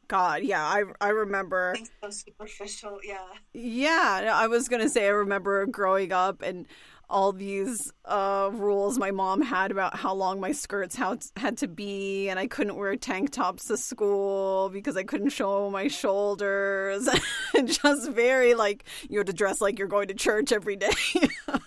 God, 0.09 0.44
yeah, 0.44 0.64
I 0.64 0.85
I 1.01 1.09
remember. 1.09 1.75
So 2.01 2.11
superficial, 2.11 3.01
yeah. 3.03 3.27
Yeah, 3.53 4.31
I 4.33 4.46
was 4.46 4.68
gonna 4.68 4.88
say 4.88 5.07
I 5.07 5.11
remember 5.11 5.66
growing 5.66 6.12
up 6.12 6.42
and 6.42 6.66
all 7.09 7.33
these 7.33 7.92
uh, 8.05 8.51
rules 8.53 8.99
my 8.99 9.12
mom 9.12 9.40
had 9.40 9.70
about 9.70 9.96
how 9.96 10.12
long 10.12 10.40
my 10.40 10.51
skirts 10.51 10.96
had, 10.96 11.25
had 11.37 11.57
to 11.59 11.68
be, 11.68 12.29
and 12.29 12.38
I 12.38 12.46
couldn't 12.49 12.77
wear 12.77 12.96
tank 12.96 13.31
tops 13.31 13.66
to 13.66 13.77
school 13.77 14.70
because 14.70 14.96
I 14.96 15.05
couldn't 15.05 15.29
show 15.29 15.70
my 15.70 15.88
shoulders, 15.88 17.09
and 17.55 17.68
just 17.83 18.11
very 18.11 18.55
like 18.55 18.85
you 19.09 19.18
had 19.18 19.29
to 19.29 19.33
dress 19.33 19.61
like 19.61 19.79
you're 19.79 19.88
going 19.88 20.09
to 20.09 20.14
church 20.14 20.51
every 20.53 20.77
day. 20.77 20.90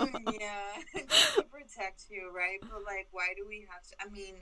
yeah, 0.40 1.00
to 1.36 1.42
protect 1.44 2.04
you, 2.10 2.30
right? 2.34 2.58
But 2.60 2.84
like, 2.84 3.08
why 3.10 3.34
do 3.36 3.46
we 3.46 3.66
have 3.70 3.82
to? 3.82 3.94
I 4.06 4.10
mean 4.10 4.36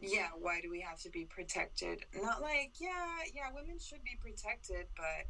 yeah, 0.00 0.28
why 0.38 0.60
do 0.60 0.70
we 0.70 0.80
have 0.80 1.00
to 1.00 1.10
be 1.10 1.24
protected? 1.24 2.04
Not 2.14 2.42
like, 2.42 2.72
yeah, 2.78 3.18
yeah, 3.34 3.48
women 3.54 3.78
should 3.78 4.04
be 4.04 4.16
protected, 4.20 4.86
but 4.94 5.26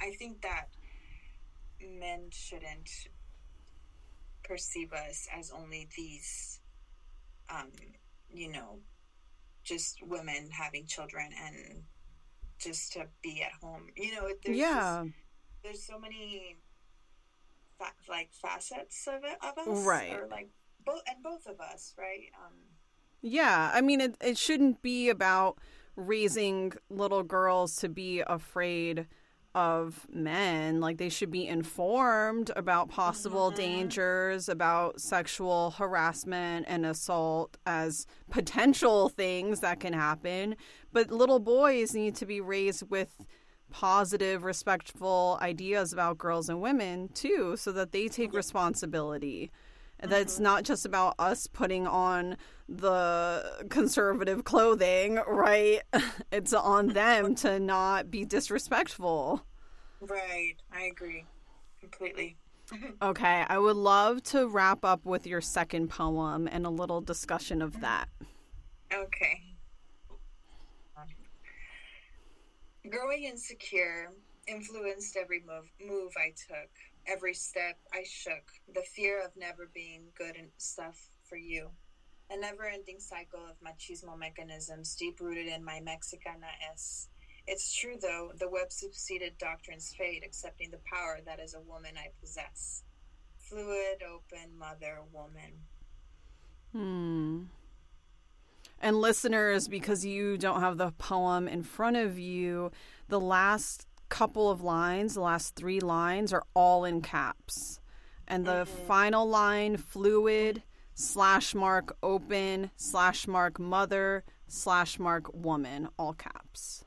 I 0.00 0.10
think 0.18 0.42
that 0.42 0.68
men 1.80 2.28
shouldn't 2.30 2.90
perceive 4.44 4.92
us 4.92 5.26
as 5.36 5.50
only 5.50 5.88
these, 5.96 6.60
um, 7.48 7.72
you 8.30 8.52
know, 8.52 8.80
just 9.64 9.98
women 10.06 10.50
having 10.52 10.86
children 10.86 11.30
and 11.44 11.82
just 12.58 12.92
to 12.92 13.06
be 13.22 13.42
at 13.42 13.52
home. 13.60 13.86
You 13.96 14.14
know, 14.14 14.28
there's 14.44 14.58
yeah, 14.58 15.04
just, 15.04 15.14
there's 15.64 15.86
so 15.86 15.98
many 15.98 16.56
fa- 17.78 17.92
like 18.08 18.30
facets 18.32 19.06
of 19.06 19.24
it 19.24 19.38
of 19.42 19.58
us, 19.58 19.86
right? 19.86 20.12
Or 20.12 20.28
like 20.30 20.50
both 20.84 21.02
and 21.08 21.22
both 21.22 21.46
of 21.46 21.60
us, 21.60 21.94
right? 21.98 22.30
Um, 22.34 22.52
yeah, 23.22 23.70
I 23.74 23.80
mean, 23.80 24.00
it, 24.00 24.16
it 24.20 24.38
shouldn't 24.38 24.82
be 24.82 25.08
about 25.08 25.58
raising 25.96 26.72
little 26.90 27.22
girls 27.22 27.76
to 27.76 27.88
be 27.88 28.22
afraid 28.26 29.06
of 29.54 30.06
men. 30.12 30.80
Like, 30.80 30.98
they 30.98 31.08
should 31.08 31.30
be 31.30 31.46
informed 31.46 32.50
about 32.54 32.90
possible 32.90 33.48
mm-hmm. 33.48 33.56
dangers, 33.56 34.48
about 34.48 35.00
sexual 35.00 35.70
harassment 35.72 36.66
and 36.68 36.84
assault 36.84 37.56
as 37.66 38.06
potential 38.30 39.08
things 39.08 39.60
that 39.60 39.80
can 39.80 39.94
happen. 39.94 40.56
But 40.92 41.10
little 41.10 41.40
boys 41.40 41.94
need 41.94 42.14
to 42.16 42.26
be 42.26 42.40
raised 42.40 42.90
with 42.90 43.24
positive, 43.70 44.44
respectful 44.44 45.38
ideas 45.42 45.92
about 45.92 46.18
girls 46.18 46.48
and 46.48 46.60
women, 46.60 47.08
too, 47.08 47.56
so 47.56 47.72
that 47.72 47.92
they 47.92 48.08
take 48.08 48.32
responsibility. 48.32 49.50
Mm-hmm. 50.00 50.10
That's 50.10 50.38
not 50.38 50.64
just 50.64 50.84
about 50.84 51.14
us 51.18 51.46
putting 51.46 51.86
on 51.86 52.36
the 52.68 53.66
conservative 53.70 54.44
clothing, 54.44 55.20
right? 55.26 55.82
It's 56.32 56.52
on 56.52 56.88
them 56.88 57.34
to 57.42 57.58
not 57.60 58.10
be 58.10 58.24
disrespectful. 58.24 59.44
Right. 60.00 60.54
I 60.72 60.82
agree 60.82 61.24
completely. 61.80 62.36
okay, 63.02 63.44
I 63.48 63.58
would 63.58 63.76
love 63.76 64.22
to 64.24 64.48
wrap 64.48 64.84
up 64.84 65.04
with 65.04 65.26
your 65.26 65.40
second 65.40 65.88
poem 65.88 66.48
and 66.50 66.66
a 66.66 66.70
little 66.70 67.00
discussion 67.00 67.62
of 67.62 67.80
that. 67.80 68.08
Okay. 68.92 69.55
Growing 72.90 73.24
insecure 73.24 74.12
influenced 74.46 75.16
every 75.16 75.40
move 75.40 75.70
move 75.80 76.12
I 76.16 76.32
took, 76.48 76.70
every 77.06 77.34
step 77.34 77.78
I 77.92 78.04
shook, 78.08 78.52
the 78.72 78.82
fear 78.94 79.24
of 79.24 79.36
never 79.36 79.68
being 79.74 80.04
good 80.16 80.36
stuff 80.56 81.08
for 81.28 81.36
you 81.36 81.70
a 82.30 82.36
never 82.36 82.64
ending 82.64 82.98
cycle 82.98 83.40
of 83.40 83.56
machismo 83.60 84.18
mechanisms 84.18 84.94
deep 84.96 85.20
rooted 85.20 85.46
in 85.46 85.64
my 85.64 85.80
Mexicana 85.80 86.48
S. 86.72 87.08
It's 87.46 87.74
true, 87.74 87.96
though, 88.00 88.32
the 88.38 88.48
web 88.48 88.72
succeeded 88.72 89.38
doctrines 89.38 89.94
fade, 89.96 90.24
accepting 90.24 90.70
the 90.70 90.80
power 90.92 91.20
that 91.24 91.38
is 91.38 91.54
a 91.54 91.60
woman 91.60 91.92
I 91.96 92.08
possess. 92.20 92.82
Fluid, 93.38 94.02
open, 94.02 94.58
mother, 94.58 95.02
woman. 95.12 95.52
Hmm. 96.72 97.44
And 98.80 99.00
listeners, 99.00 99.68
because 99.68 100.04
you 100.04 100.36
don't 100.36 100.60
have 100.60 100.76
the 100.76 100.92
poem 100.92 101.48
in 101.48 101.62
front 101.62 101.96
of 101.96 102.18
you, 102.18 102.70
the 103.08 103.20
last 103.20 103.86
couple 104.08 104.50
of 104.50 104.62
lines, 104.62 105.14
the 105.14 105.20
last 105.20 105.56
three 105.56 105.80
lines, 105.80 106.32
are 106.32 106.44
all 106.54 106.84
in 106.84 107.00
caps. 107.00 107.80
And 108.28 108.44
the 108.44 108.64
mm-hmm. 108.64 108.86
final 108.86 109.28
line, 109.28 109.76
fluid, 109.76 110.62
slash 110.98 111.54
mark 111.54 111.94
open 112.02 112.70
slash 112.74 113.28
mark 113.28 113.58
mother 113.58 114.24
slash 114.48 114.98
mark 114.98 115.30
woman 115.34 115.88
all 115.98 116.14
caps 116.14 116.86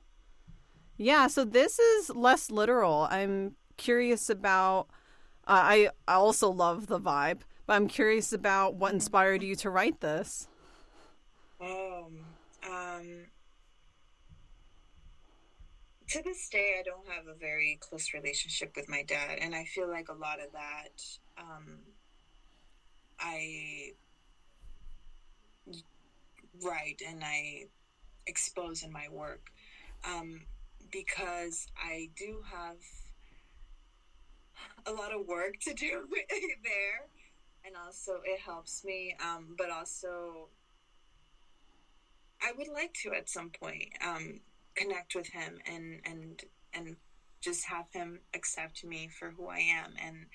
yeah 0.97 1.27
so 1.27 1.45
this 1.45 1.77
is 1.77 2.09
less 2.09 2.49
literal 2.49 3.07
i'm 3.11 3.55
curious 3.77 4.27
about 4.27 4.87
uh, 5.47 5.61
i 5.63 5.89
i 6.07 6.15
also 6.15 6.49
love 6.49 6.87
the 6.87 6.99
vibe 6.99 7.41
but 7.67 7.73
i'm 7.73 7.87
curious 7.87 8.33
about 8.33 8.73
what 8.73 8.93
inspired 8.93 9.43
you 9.43 9.55
to 9.55 9.69
write 9.69 10.01
this 10.01 10.47
um 12.69 13.25
to 16.07 16.21
this 16.23 16.49
day 16.49 16.75
i 16.79 16.83
don't 16.83 17.07
have 17.07 17.27
a 17.27 17.37
very 17.37 17.77
close 17.81 18.13
relationship 18.13 18.71
with 18.75 18.87
my 18.89 19.03
dad 19.03 19.37
and 19.41 19.53
i 19.55 19.63
feel 19.63 19.89
like 19.89 20.09
a 20.09 20.13
lot 20.13 20.39
of 20.39 20.51
that 20.53 21.01
um 21.37 21.79
I 23.19 23.91
write 26.63 27.01
and 27.07 27.23
I 27.23 27.65
expose 28.27 28.83
in 28.83 28.91
my 28.91 29.07
work 29.11 29.41
um, 30.05 30.41
because 30.91 31.67
I 31.77 32.09
do 32.15 32.41
have 32.51 32.77
a 34.85 34.91
lot 34.91 35.13
of 35.13 35.27
work 35.27 35.55
to 35.61 35.73
do 35.73 36.07
there. 36.63 37.07
and 37.65 37.75
also 37.75 38.21
it 38.23 38.39
helps 38.39 38.83
me. 38.85 39.15
Um, 39.23 39.55
but 39.57 39.69
also, 39.69 40.49
I 42.41 42.53
would 42.57 42.67
like 42.67 42.93
to 43.03 43.13
at 43.13 43.29
some 43.29 43.49
point 43.49 43.89
um, 44.05 44.39
connect 44.75 45.15
with 45.15 45.27
him 45.27 45.59
and 45.65 45.99
and 46.05 46.41
and 46.73 46.95
just 47.41 47.65
have 47.65 47.85
him 47.91 48.19
accept 48.33 48.83
me 48.83 49.09
for 49.17 49.31
who 49.31 49.47
I 49.47 49.59
am. 49.59 49.93
And 50.03 50.25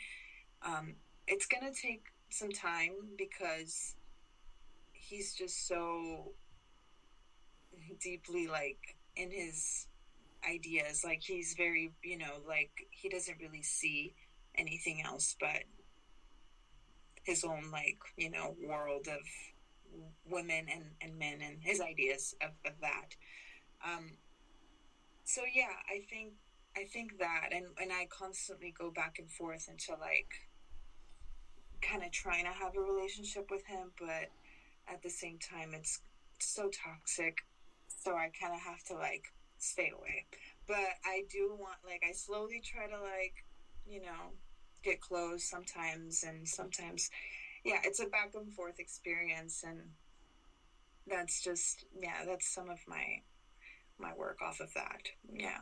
um, 0.64 0.94
it's 1.26 1.46
gonna 1.46 1.72
take 1.72 2.04
some 2.30 2.50
time 2.50 2.92
because 3.16 3.94
he's 4.92 5.34
just 5.34 5.68
so 5.68 6.32
deeply 8.00 8.46
like 8.46 8.96
in 9.16 9.30
his 9.30 9.86
ideas 10.48 11.02
like 11.04 11.22
he's 11.22 11.54
very 11.56 11.92
you 12.02 12.18
know 12.18 12.42
like 12.46 12.70
he 12.90 13.08
doesn't 13.08 13.38
really 13.40 13.62
see 13.62 14.14
anything 14.56 15.02
else 15.04 15.36
but 15.40 15.64
his 17.24 17.44
own 17.44 17.70
like 17.72 17.98
you 18.16 18.30
know 18.30 18.54
world 18.66 19.08
of 19.08 19.20
women 20.28 20.66
and, 20.72 20.84
and 21.00 21.18
men 21.18 21.40
and 21.42 21.58
his 21.60 21.80
ideas 21.80 22.34
of, 22.40 22.50
of 22.64 22.78
that. 22.80 23.14
Um 23.84 24.12
so 25.24 25.40
yeah 25.54 25.72
i 25.88 26.00
think 26.10 26.34
i 26.76 26.84
think 26.84 27.18
that 27.18 27.48
and 27.50 27.66
and 27.80 27.90
i 27.90 28.06
constantly 28.10 28.72
go 28.78 28.90
back 28.90 29.16
and 29.18 29.30
forth 29.30 29.68
into 29.68 29.98
like 30.00 30.28
kind 31.82 32.02
of 32.02 32.12
trying 32.12 32.44
to 32.44 32.50
have 32.50 32.76
a 32.76 32.80
relationship 32.80 33.50
with 33.50 33.64
him 33.66 33.90
but 33.98 34.30
at 34.86 35.02
the 35.02 35.10
same 35.10 35.38
time 35.38 35.72
it's 35.74 36.00
so 36.38 36.70
toxic 36.70 37.38
so 37.88 38.14
i 38.14 38.30
kind 38.40 38.54
of 38.54 38.60
have 38.60 38.82
to 38.84 38.94
like 38.94 39.24
stay 39.58 39.90
away. 39.96 40.26
But 40.66 41.00
i 41.04 41.24
do 41.30 41.56
want 41.58 41.78
like 41.86 42.02
i 42.06 42.12
slowly 42.12 42.60
try 42.62 42.86
to 42.86 43.00
like 43.00 43.44
you 43.86 44.02
know 44.02 44.32
get 44.82 45.00
close 45.00 45.48
sometimes 45.48 46.22
and 46.22 46.46
sometimes 46.46 47.10
yeah 47.64 47.78
it's 47.84 48.00
a 48.00 48.06
back 48.06 48.30
and 48.34 48.52
forth 48.52 48.78
experience 48.78 49.64
and 49.66 49.78
that's 51.06 51.42
just 51.42 51.84
yeah 52.00 52.24
that's 52.26 52.52
some 52.52 52.68
of 52.68 52.78
my 52.86 53.20
my 53.98 54.12
work 54.16 54.38
off 54.42 54.60
of 54.60 54.72
that 54.74 55.02
yeah. 55.32 55.58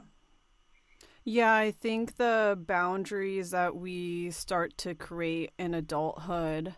Yeah 1.24 1.54
i 1.54 1.70
think 1.70 2.16
the 2.16 2.58
boundaries 2.66 3.50
that 3.50 3.76
we 3.76 4.30
start 4.30 4.76
to 4.78 4.94
create 4.94 5.50
in 5.58 5.74
adulthood 5.74 6.74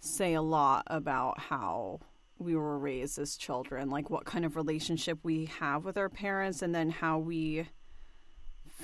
say 0.00 0.34
a 0.34 0.42
lot 0.42 0.84
about 0.86 1.40
how 1.40 2.00
we 2.38 2.54
were 2.54 2.78
raised 2.78 3.18
as 3.18 3.36
children 3.36 3.88
like 3.88 4.10
what 4.10 4.26
kind 4.26 4.44
of 4.44 4.56
relationship 4.56 5.18
we 5.22 5.46
have 5.46 5.84
with 5.84 5.96
our 5.96 6.08
parents 6.08 6.62
and 6.62 6.74
then 6.74 6.90
how 6.90 7.18
we 7.18 7.66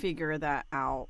figure 0.00 0.38
that 0.38 0.66
out. 0.72 1.08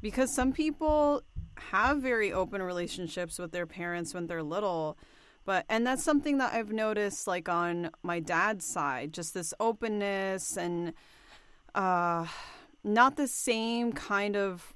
Because 0.00 0.32
some 0.32 0.52
people 0.52 1.22
have 1.56 1.98
very 1.98 2.32
open 2.32 2.62
relationships 2.62 3.38
with 3.38 3.52
their 3.52 3.66
parents 3.66 4.14
when 4.14 4.26
they're 4.26 4.42
little 4.42 4.96
but 5.44 5.66
and 5.68 5.86
that's 5.86 6.02
something 6.02 6.38
that 6.38 6.54
I've 6.54 6.72
noticed 6.72 7.26
like 7.26 7.48
on 7.48 7.90
my 8.02 8.20
dad's 8.20 8.64
side 8.64 9.12
just 9.12 9.34
this 9.34 9.52
openness 9.60 10.56
and 10.56 10.94
uh 11.74 12.26
not 12.82 13.16
the 13.16 13.28
same 13.28 13.92
kind 13.92 14.36
of 14.36 14.74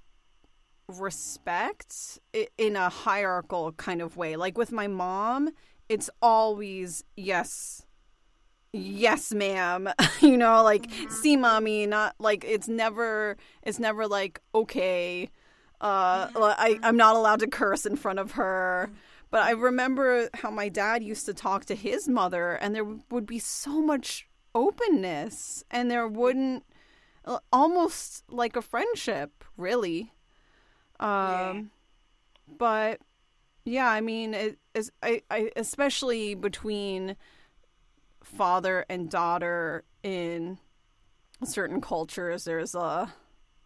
respect 0.89 2.19
in 2.57 2.75
a 2.77 2.89
hierarchical 2.89 3.73
kind 3.73 4.01
of 4.01 4.17
way. 4.17 4.37
Like 4.37 4.57
with 4.57 4.73
my 4.73 4.87
mom 4.87 5.51
it's 5.89 6.11
always 6.21 7.05
yes 7.17 7.87
yes 8.73 9.33
ma'am. 9.33 9.89
You 10.21 10.37
know 10.37 10.63
like 10.63 10.89
mm-hmm. 10.91 11.11
see 11.11 11.37
mommy 11.37 11.87
not 11.87 12.15
like 12.19 12.45
it's 12.45 12.69
never 12.69 13.37
it's 13.63 13.79
never 13.79 14.07
like 14.07 14.41
okay 14.55 15.31
uh 15.81 16.27
mm-hmm. 16.29 16.43
i 16.43 16.79
i'm 16.83 16.97
not 16.97 17.17
allowed 17.17 17.41
to 17.41 17.47
curse 17.47 17.87
in 17.87 17.97
front 17.97 18.19
of 18.19 18.33
her 18.33 18.91
but 19.31 19.43
i 19.43 19.51
remember 19.51 20.29
how 20.35 20.51
my 20.51 20.69
dad 20.69 21.03
used 21.03 21.27
to 21.27 21.35
talk 21.35 21.65
to 21.65 21.75
his 21.75 22.09
mother 22.09 22.53
and 22.55 22.75
there 22.75 22.87
would 23.11 23.27
be 23.27 23.39
so 23.39 23.81
much 23.81 24.29
openness 24.55 25.65
and 25.71 25.91
there 25.91 26.09
wouldn't 26.09 26.65
uh, 27.25 27.39
almost 27.53 28.25
like 28.29 28.57
a 28.57 28.63
friendship 28.63 29.45
really 29.57 30.13
um 30.99 31.09
yeah. 31.09 31.63
but 32.59 33.01
yeah 33.65 33.89
i 33.89 34.01
mean 34.01 34.35
it 34.35 34.59
is 34.75 34.91
I, 35.03 35.23
I 35.31 35.51
especially 35.55 36.35
between 36.35 37.17
father 38.23 38.85
and 38.89 39.11
daughter 39.11 39.85
in 40.03 40.59
certain 41.45 41.81
cultures 41.81 42.45
there's 42.45 42.75
a 42.75 43.13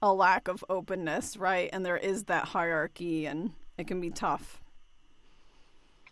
a 0.03 0.13
lack 0.13 0.49
of 0.49 0.65
openness 0.69 1.37
right? 1.37 1.71
And 1.73 1.87
there 1.87 1.97
is 1.97 2.25
that 2.25 2.47
hierarchy 2.47 3.27
and 3.27 3.53
it 3.79 3.87
can 3.87 4.01
be 4.01 4.11
tough. 4.11 4.61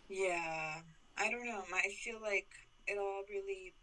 Yeah. 0.09 0.75
I 1.17 1.29
don't 1.29 1.45
know. 1.45 1.61
I 1.73 1.89
feel 2.03 2.19
like 2.21 2.47
it 2.87 2.97
all 2.97 3.23
really 3.29 3.73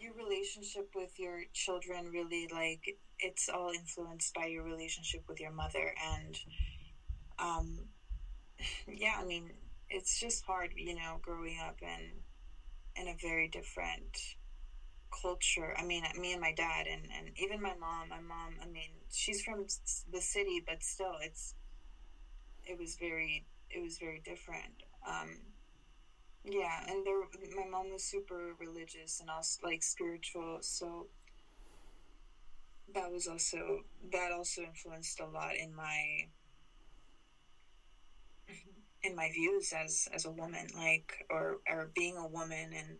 your 0.00 0.14
relationship 0.14 0.88
with 0.94 1.18
your 1.18 1.42
children 1.52 2.10
really 2.10 2.48
like 2.52 2.96
it's 3.18 3.50
all 3.50 3.70
influenced 3.70 4.32
by 4.34 4.46
your 4.46 4.64
relationship 4.64 5.22
with 5.28 5.38
your 5.38 5.52
mother 5.52 5.94
and 6.14 6.38
um 7.38 7.78
yeah 8.88 9.16
i 9.20 9.24
mean 9.24 9.50
it's 9.90 10.18
just 10.18 10.42
hard 10.44 10.70
you 10.74 10.94
know 10.94 11.18
growing 11.20 11.58
up 11.66 11.76
and 11.82 12.12
in 12.96 13.08
a 13.08 13.16
very 13.20 13.48
different 13.48 14.36
culture. 15.10 15.74
I 15.78 15.84
mean, 15.84 16.04
me 16.18 16.32
and 16.32 16.40
my 16.40 16.52
dad, 16.52 16.86
and, 16.90 17.02
and 17.16 17.30
even 17.36 17.60
my 17.60 17.74
mom. 17.78 18.08
My 18.10 18.20
mom, 18.20 18.54
I 18.62 18.66
mean, 18.66 18.90
she's 19.10 19.42
from 19.42 19.66
the 20.12 20.20
city, 20.20 20.62
but 20.66 20.82
still, 20.82 21.16
it's 21.20 21.54
it 22.64 22.78
was 22.78 22.96
very 22.96 23.44
it 23.70 23.82
was 23.82 23.98
very 23.98 24.20
different. 24.24 24.82
Um, 25.06 25.38
yeah, 26.44 26.84
and 26.88 27.06
there, 27.06 27.20
my 27.56 27.68
mom 27.70 27.92
was 27.92 28.02
super 28.02 28.54
religious 28.58 29.20
and 29.20 29.28
also 29.28 29.60
like 29.62 29.82
spiritual, 29.82 30.58
so 30.62 31.06
that 32.94 33.10
was 33.12 33.26
also 33.26 33.80
that 34.12 34.32
also 34.32 34.62
influenced 34.62 35.20
a 35.20 35.26
lot 35.26 35.56
in 35.56 35.74
my 35.74 36.26
in 39.02 39.14
my 39.14 39.30
views 39.32 39.72
as 39.72 40.08
as 40.12 40.24
a 40.24 40.30
woman, 40.30 40.66
like 40.76 41.26
or 41.30 41.58
or 41.68 41.90
being 41.94 42.16
a 42.16 42.26
woman 42.26 42.72
and 42.76 42.98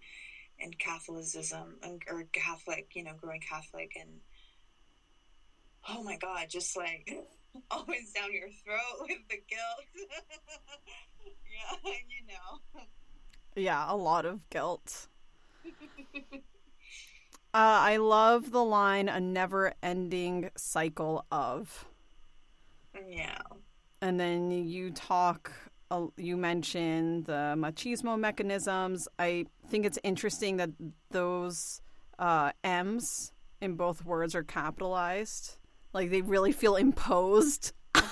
and 0.61 0.79
Catholicism 0.79 1.77
and 1.83 2.03
or 2.09 2.25
Catholic, 2.33 2.89
you 2.95 3.05
know, 3.05 3.15
growing 3.21 3.41
Catholic 3.41 3.93
and 3.99 4.11
oh 5.89 6.03
my 6.03 6.17
God, 6.17 6.47
just 6.49 6.77
like 6.77 7.11
always 7.71 8.13
down 8.13 8.33
your 8.33 8.49
throat 8.65 9.01
with 9.01 9.19
the 9.29 9.41
guilt. 9.49 10.09
yeah, 11.25 11.93
you 12.09 12.27
know. 12.29 12.83
Yeah, 13.57 13.85
a 13.89 13.97
lot 13.97 14.27
of 14.27 14.49
guilt. 14.51 15.09
Uh, 17.53 17.83
I 17.83 17.97
love 17.97 18.53
the 18.53 18.65
line 18.65 19.09
"a 19.09 19.19
never-ending 19.19 20.51
cycle 20.57 21.27
of." 21.33 21.85
Yeah. 23.09 23.41
And 24.01 24.21
then 24.21 24.53
you 24.53 24.93
talk 24.93 25.51
you 26.17 26.37
mentioned 26.37 27.27
the 27.27 27.55
machismo 27.57 28.19
mechanisms. 28.19 29.09
I 29.19 29.47
think 29.69 29.85
it's 29.87 29.99
interesting 30.03 30.57
that 30.59 30.71
those 31.11 31.81
uh, 32.19 32.53
M's 32.63 33.33
in 33.61 33.75
both 33.75 34.05
words 34.05 34.35
are 34.35 34.43
capitalized. 34.43 35.57
Like 35.93 36.11
they 36.11 36.23
really 36.23 36.53
feel 36.53 36.77
imposed. 36.77 37.73
yeah, 37.95 38.03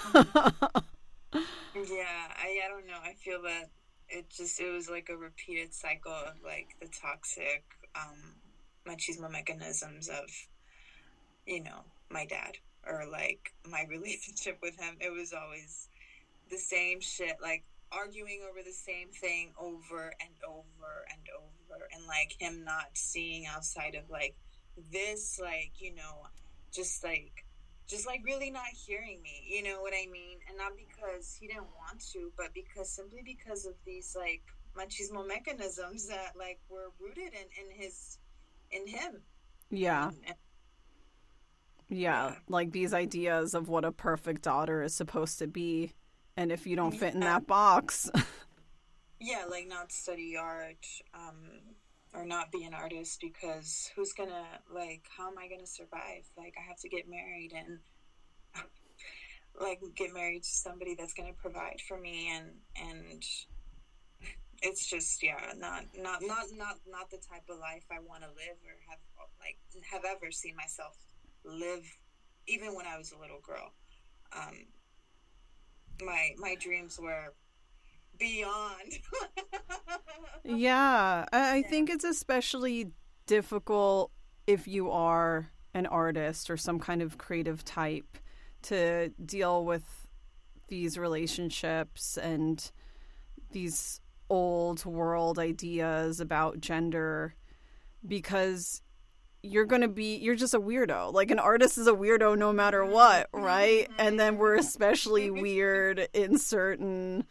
I, 1.35 2.61
I 2.65 2.69
don't 2.69 2.87
know. 2.87 2.99
I 3.03 3.15
feel 3.15 3.43
that 3.43 3.71
it 4.09 4.29
just 4.31 4.61
it 4.61 4.73
was 4.73 4.89
like 4.89 5.09
a 5.11 5.17
repeated 5.17 5.73
cycle 5.75 6.13
of 6.13 6.35
like 6.45 6.69
the 6.81 6.89
toxic 6.89 7.65
um, 7.95 8.35
machismo 8.87 9.31
mechanisms 9.31 10.09
of 10.09 10.25
you 11.47 11.63
know 11.63 11.85
my 12.11 12.25
dad 12.25 12.57
or 12.87 13.05
like 13.11 13.53
my 13.71 13.85
relationship 13.89 14.59
with 14.63 14.79
him. 14.79 14.97
It 15.01 15.13
was 15.13 15.33
always 15.33 15.88
the 16.51 16.59
same 16.59 17.01
shit, 17.01 17.37
like 17.43 17.65
arguing 17.91 18.41
over 18.49 18.63
the 18.65 18.73
same 18.73 19.09
thing 19.09 19.53
over 19.59 20.13
and 20.21 20.35
over 20.47 21.07
and 21.11 21.23
over, 21.37 21.89
and 21.95 22.07
like 22.07 22.35
him 22.39 22.65
not 22.65 22.87
seeing 22.95 23.47
outside 23.47 23.95
of 23.95 24.09
like 24.11 24.35
this, 24.93 25.41
like, 25.43 25.73
you 25.79 25.95
know, 25.95 26.27
just 26.73 27.03
like, 27.03 27.45
just 27.87 28.07
like 28.07 28.21
really 28.25 28.51
not 28.51 28.67
hearing 28.87 29.21
me, 29.23 29.43
you 29.49 29.63
know 29.63 29.81
what 29.81 29.95
I 29.95 30.07
mean? 30.11 30.39
And 30.49 30.59
not 30.59 30.73
because 30.77 31.37
he 31.41 31.47
didn't 31.47 31.69
want 31.77 32.01
to, 32.13 32.31
but 32.37 32.53
because 32.55 32.91
simply 32.91 33.23
because 33.25 33.65
of 33.65 33.75
these 33.87 34.17
like 34.19 34.43
machismo 34.77 35.27
mechanisms 35.27 36.07
that 36.09 36.35
like 36.39 36.61
were 36.69 36.93
rooted 37.01 37.33
in, 37.33 37.65
in 37.65 37.71
his, 37.71 38.19
in 38.71 38.87
him. 38.87 39.23
Yeah. 39.71 40.09
And, 40.09 40.17
and, 40.27 40.37
yeah, 41.89 42.35
like 42.49 42.73
these 42.73 42.93
ideas 42.93 43.55
of 43.55 43.69
what 43.69 43.87
a 43.87 43.93
perfect 43.93 44.43
daughter 44.43 44.83
is 44.83 44.95
supposed 44.95 45.39
to 45.39 45.47
be 45.47 45.95
and 46.39 46.53
if 46.53 46.69
you 46.69 46.77
don't 46.77 46.93
fit 46.93 47.15
in 47.15 47.21
that 47.21 47.47
box. 47.47 48.09
Yeah 49.21 49.47
like 49.51 49.67
not 49.67 49.91
study 49.91 50.37
art 50.37 50.87
um 51.13 51.35
or 52.15 52.25
not 52.25 52.53
be 52.53 52.63
an 52.63 52.73
artist 52.73 53.19
because 53.21 53.91
who's 53.97 54.13
gonna 54.13 54.47
like 54.73 55.03
how 55.17 55.27
am 55.27 55.37
i 55.37 55.49
gonna 55.49 55.67
survive? 55.67 56.23
Like 56.37 56.55
i 56.57 56.63
have 56.69 56.79
to 56.79 56.89
get 56.89 57.11
married 57.11 57.53
and 57.53 57.81
like 59.61 59.81
get 59.97 60.15
married 60.15 60.45
to 60.45 60.49
somebody 60.49 60.95
that's 60.95 61.15
to 61.15 61.25
provide 61.37 61.81
for 61.89 61.99
me 61.99 62.31
and 62.33 62.51
and 62.77 63.25
it's 64.63 64.87
just 64.87 65.21
yeah 65.21 65.53
not 65.57 65.83
not 65.97 66.23
not 66.23 66.47
not 66.57 66.77
not 66.89 67.11
the 67.11 67.19
type 67.19 67.43
of 67.51 67.59
life 67.59 67.85
i 67.91 67.99
want 67.99 68.23
to 68.23 68.29
live 68.29 68.59
or 68.67 68.75
have 68.89 68.99
like 69.41 69.59
have 69.91 70.03
ever 70.05 70.31
seen 70.31 70.55
myself 70.55 70.97
live 71.45 71.85
even 72.47 72.77
when 72.77 72.87
i 72.87 72.97
was 72.97 73.11
a 73.11 73.19
little 73.19 73.41
girl. 73.45 73.73
Um 74.33 74.67
my 76.05 76.31
my 76.39 76.55
dreams 76.57 76.99
were 77.01 77.33
beyond. 78.19 78.99
Yeah 80.45 81.27
I, 81.31 81.57
I 81.59 81.63
think 81.63 81.91
it's 81.91 82.05
especially 82.05 82.93
difficult 83.27 84.11
if 84.47 84.67
you 84.67 84.91
are 84.91 85.51
an 85.75 85.85
artist 85.87 86.49
or 86.49 86.57
some 86.57 86.79
kind 86.79 87.03
of 87.03 87.19
creative 87.19 87.65
type 87.65 88.17
to 88.63 89.11
deal 89.25 89.65
with 89.65 90.07
these 90.69 90.97
relationships 90.97 92.17
and 92.17 92.71
these 93.53 94.01
old 94.31 94.85
world 94.85 95.39
ideas 95.39 96.21
about 96.21 96.61
gender 96.61 97.35
because 98.07 98.83
you're 99.43 99.67
going 99.67 99.83
to 99.83 99.89
be 99.89 100.17
you're 100.17 100.35
just 100.35 100.55
a 100.55 100.61
weirdo. 100.61 101.13
Like 101.13 101.31
an 101.31 101.39
artist 101.39 101.79
is 101.79 101.87
a 101.87 101.93
weirdo 101.93 102.37
no 102.37 102.53
matter 102.53 102.85
what, 102.85 103.31
mm-hmm. 103.33 103.45
right? 103.45 103.89
Mm-hmm. 103.89 104.01
And 104.01 104.21
then 104.21 104.37
we're 104.37 104.57
especially 104.57 105.31
weird 105.31 106.09
in 106.13 106.39
certain 106.39 107.25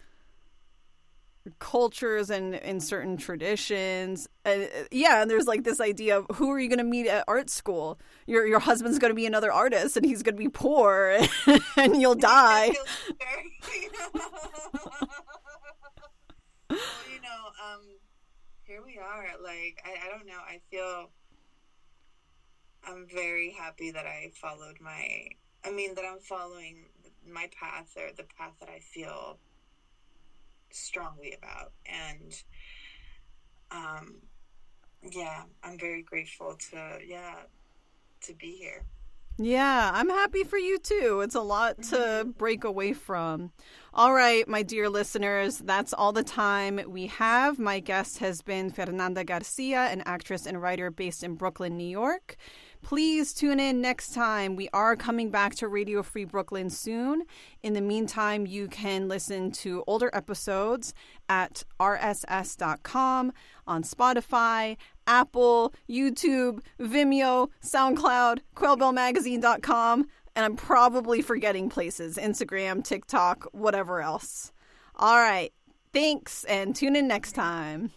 cultures 1.60 2.30
and 2.30 2.56
in 2.56 2.80
certain 2.80 3.18
traditions. 3.18 4.28
and 4.44 4.70
yeah, 4.92 5.22
and 5.22 5.32
there's 5.32 5.48
like 5.48 5.64
this 5.64 5.80
idea 5.80 6.20
of 6.20 6.26
who 6.36 6.52
are 6.52 6.60
you 6.60 6.68
going 6.70 6.78
to 6.80 6.84
meet 6.84 7.08
at 7.08 7.24
art 7.28 7.50
school? 7.50 8.00
Your 8.26 8.46
your 8.46 8.60
husband's 8.60 9.00
going 9.00 9.12
to 9.12 9.16
be 9.16 9.26
another 9.26 9.52
artist 9.52 9.98
and 9.98 10.06
he's 10.06 10.24
going 10.24 10.36
to 10.36 10.44
be 10.44 10.50
poor 10.50 11.20
and 11.78 12.02
you'll 12.02 12.16
die. 12.16 12.72
well, 16.70 16.80
you 17.12 17.22
know, 17.22 17.42
um, 17.66 17.82
here 18.64 18.82
we 18.86 18.98
are. 18.98 19.28
Like, 19.42 19.82
I, 19.86 20.08
I 20.08 20.10
don't 20.10 20.26
know. 20.26 20.40
I 20.48 20.60
feel 20.70 21.12
I'm 22.88 23.06
very 23.14 23.52
happy 23.52 23.92
that 23.92 24.06
I 24.06 24.32
followed 24.34 24.78
my, 24.80 25.28
I 25.66 25.72
mean, 25.72 25.94
that 25.96 26.06
I'm 26.06 26.20
following 26.20 26.86
my 27.30 27.50
path 27.60 27.94
or 27.98 28.14
the 28.16 28.24
path 28.38 28.54
that 28.62 28.70
I 28.70 28.80
feel 28.80 29.38
strongly 30.72 31.36
about. 31.38 31.74
And, 31.86 32.44
um, 33.72 34.16
yeah, 35.12 35.44
I'm 35.64 35.78
very 35.78 36.02
grateful 36.02 36.58
to, 36.72 37.00
yeah, 37.06 37.36
to 38.22 38.34
be 38.34 38.52
here. 38.52 38.84
Yeah, 39.40 39.92
I'm 39.94 40.10
happy 40.10 40.44
for 40.44 40.58
you 40.58 40.80
too. 40.80 41.22
It's 41.24 41.36
a 41.36 41.42
lot 41.42 41.84
to 41.84 42.28
break 42.40 42.64
away 42.64 42.94
from. 42.94 43.52
All 43.94 44.12
right, 44.12 44.48
my 44.48 44.64
dear 44.64 44.90
listeners, 44.90 45.60
that's 45.60 45.94
all 45.94 46.12
the 46.12 46.24
time 46.24 46.82
we 46.88 47.06
have. 47.08 47.60
My 47.60 47.80
guest 47.80 48.18
has 48.18 48.42
been 48.42 48.72
Fernanda 48.72 49.24
Garcia, 49.24 49.90
an 49.92 50.02
actress 50.08 50.48
and 50.48 50.60
writer 50.60 50.90
based 50.90 51.24
in 51.24 51.36
Brooklyn, 51.36 51.78
New 51.78 51.88
York. 51.88 52.36
Please 52.82 53.34
tune 53.34 53.60
in 53.60 53.82
next 53.82 54.14
time. 54.14 54.56
We 54.56 54.70
are 54.74 54.96
coming 54.96 55.30
back 55.30 55.56
to 55.56 55.68
Radio 55.68 56.04
Free 56.04 56.26
Brooklyn 56.26 56.70
soon. 56.70 57.24
In 57.64 57.74
the 57.74 57.82
meantime, 57.82 58.46
you 58.46 58.68
can 58.68 59.08
listen 59.08 59.52
to 59.52 59.84
older 59.88 60.10
episodes 60.14 60.94
at 61.30 61.64
rss.com, 61.80 63.34
on 63.68 63.84
Spotify, 63.84 64.78
Apple, 65.06 65.74
YouTube, 65.90 66.62
Vimeo, 66.80 67.50
SoundCloud, 67.64 68.40
quailbellmagazine.com, 68.56 70.06
and 70.36 70.46
I'm 70.46 70.56
probably 70.56 71.22
forgetting 71.22 71.70
places 71.70 72.18
Instagram, 72.18 72.84
TikTok, 72.84 73.48
whatever 73.52 74.02
else. 74.02 74.52
All 74.96 75.18
right. 75.18 75.52
Thanks, 75.94 76.44
and 76.44 76.76
tune 76.76 76.96
in 76.96 77.08
next 77.08 77.32
time. 77.32 77.92